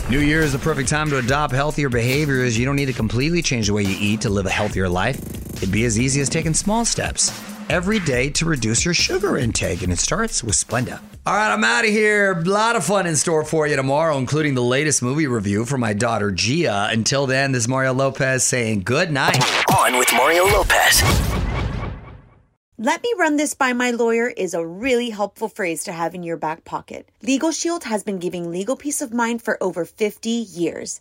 New 0.09 0.20
Year 0.20 0.42
is 0.42 0.53
the 0.53 0.59
perfect 0.59 0.88
time 0.88 1.11
to 1.11 1.18
adopt 1.18 1.53
healthier 1.53 1.88
behaviors. 1.88 2.57
You 2.57 2.64
don't 2.64 2.77
need 2.77 2.87
to 2.87 2.92
completely 2.92 3.42
change 3.42 3.66
the 3.66 3.72
way 3.72 3.83
you 3.83 3.96
eat 3.99 4.20
to 4.20 4.31
live 4.31 4.46
a 4.46 4.51
healthier 4.51 4.88
life. 4.88 5.18
It'd 5.57 5.72
be 5.72 5.85
as 5.85 5.99
easy 5.99 6.20
as 6.20 6.29
taking 6.29 6.55
small 6.55 6.85
steps 6.85 7.31
every 7.68 7.98
day 8.00 8.31
to 8.31 8.44
reduce 8.44 8.85
your 8.85 8.94
sugar 8.94 9.37
intake, 9.37 9.83
and 9.83 9.92
it 9.92 9.98
starts 9.98 10.42
with 10.42 10.55
Splenda. 10.55 11.00
All 11.26 11.35
right, 11.35 11.52
I'm 11.52 11.64
out 11.64 11.85
of 11.85 11.90
here. 11.90 12.33
A 12.33 12.40
lot 12.42 12.76
of 12.76 12.85
fun 12.85 13.07
in 13.07 13.16
store 13.16 13.44
for 13.44 13.66
you 13.66 13.76
tomorrow, 13.76 14.16
including 14.16 14.55
the 14.55 14.62
latest 14.62 15.02
movie 15.02 15.26
review 15.26 15.64
for 15.64 15.76
my 15.76 15.92
daughter 15.92 16.31
Gia. 16.31 16.88
Until 16.90 17.26
then, 17.26 17.52
this 17.52 17.64
is 17.64 17.68
Mario 17.68 17.92
Lopez 17.92 18.44
saying 18.44 18.83
good 18.83 19.11
night. 19.11 19.42
On 19.76 19.98
with 19.98 20.12
Mario 20.12 20.44
Lopez. 20.44 21.02
Let 22.79 23.02
me 23.02 23.11
run 23.18 23.38
this 23.38 23.55
by 23.55 23.72
my 23.72 23.90
lawyer 23.90 24.29
is 24.29 24.52
a 24.52 24.66
really 24.66 25.09
helpful 25.09 25.48
phrase 25.48 25.83
to 25.85 25.92
have 25.92 26.14
in 26.14 26.22
your 26.22 26.37
back 26.37 26.64
pocket. 26.66 27.09
Legal 27.22 27.50
Shield 27.50 27.85
has 27.85 28.05
been 28.05 28.18
giving 28.18 28.50
legal 28.50 28.76
peace 28.76 29.00
of 29.00 29.14
mind 29.14 29.40
for 29.40 29.57
over 29.62 29.87
50 29.87 30.29
years. 30.29 31.00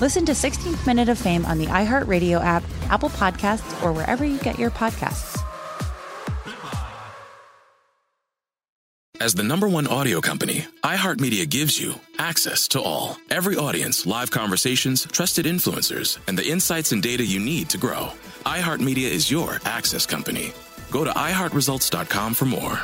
Listen 0.00 0.26
to 0.26 0.32
16th 0.32 0.86
Minute 0.86 1.08
of 1.08 1.18
Fame 1.18 1.46
on 1.46 1.58
the 1.58 1.66
iHeartRadio 1.66 2.42
app, 2.42 2.64
Apple 2.90 3.10
Podcasts, 3.10 3.82
or 3.82 3.92
wherever 3.92 4.24
you 4.24 4.38
get 4.38 4.58
your 4.58 4.70
podcasts. 4.70 5.40
As 9.20 9.32
the 9.32 9.44
number 9.44 9.68
one 9.68 9.86
audio 9.86 10.20
company, 10.20 10.66
iHeartMedia 10.82 11.48
gives 11.48 11.80
you 11.80 11.94
access 12.18 12.66
to 12.68 12.82
all. 12.82 13.16
Every 13.30 13.56
audience, 13.56 14.04
live 14.04 14.30
conversations, 14.30 15.06
trusted 15.06 15.46
influencers, 15.46 16.18
and 16.26 16.36
the 16.36 16.46
insights 16.46 16.90
and 16.92 17.02
data 17.02 17.24
you 17.24 17.38
need 17.38 17.70
to 17.70 17.78
grow. 17.78 18.10
iHeartMedia 18.44 19.08
is 19.08 19.30
your 19.30 19.60
access 19.64 20.04
company. 20.04 20.52
Go 20.90 21.04
to 21.04 21.10
iHeartResults.com 21.10 22.34
for 22.34 22.44
more. 22.44 22.80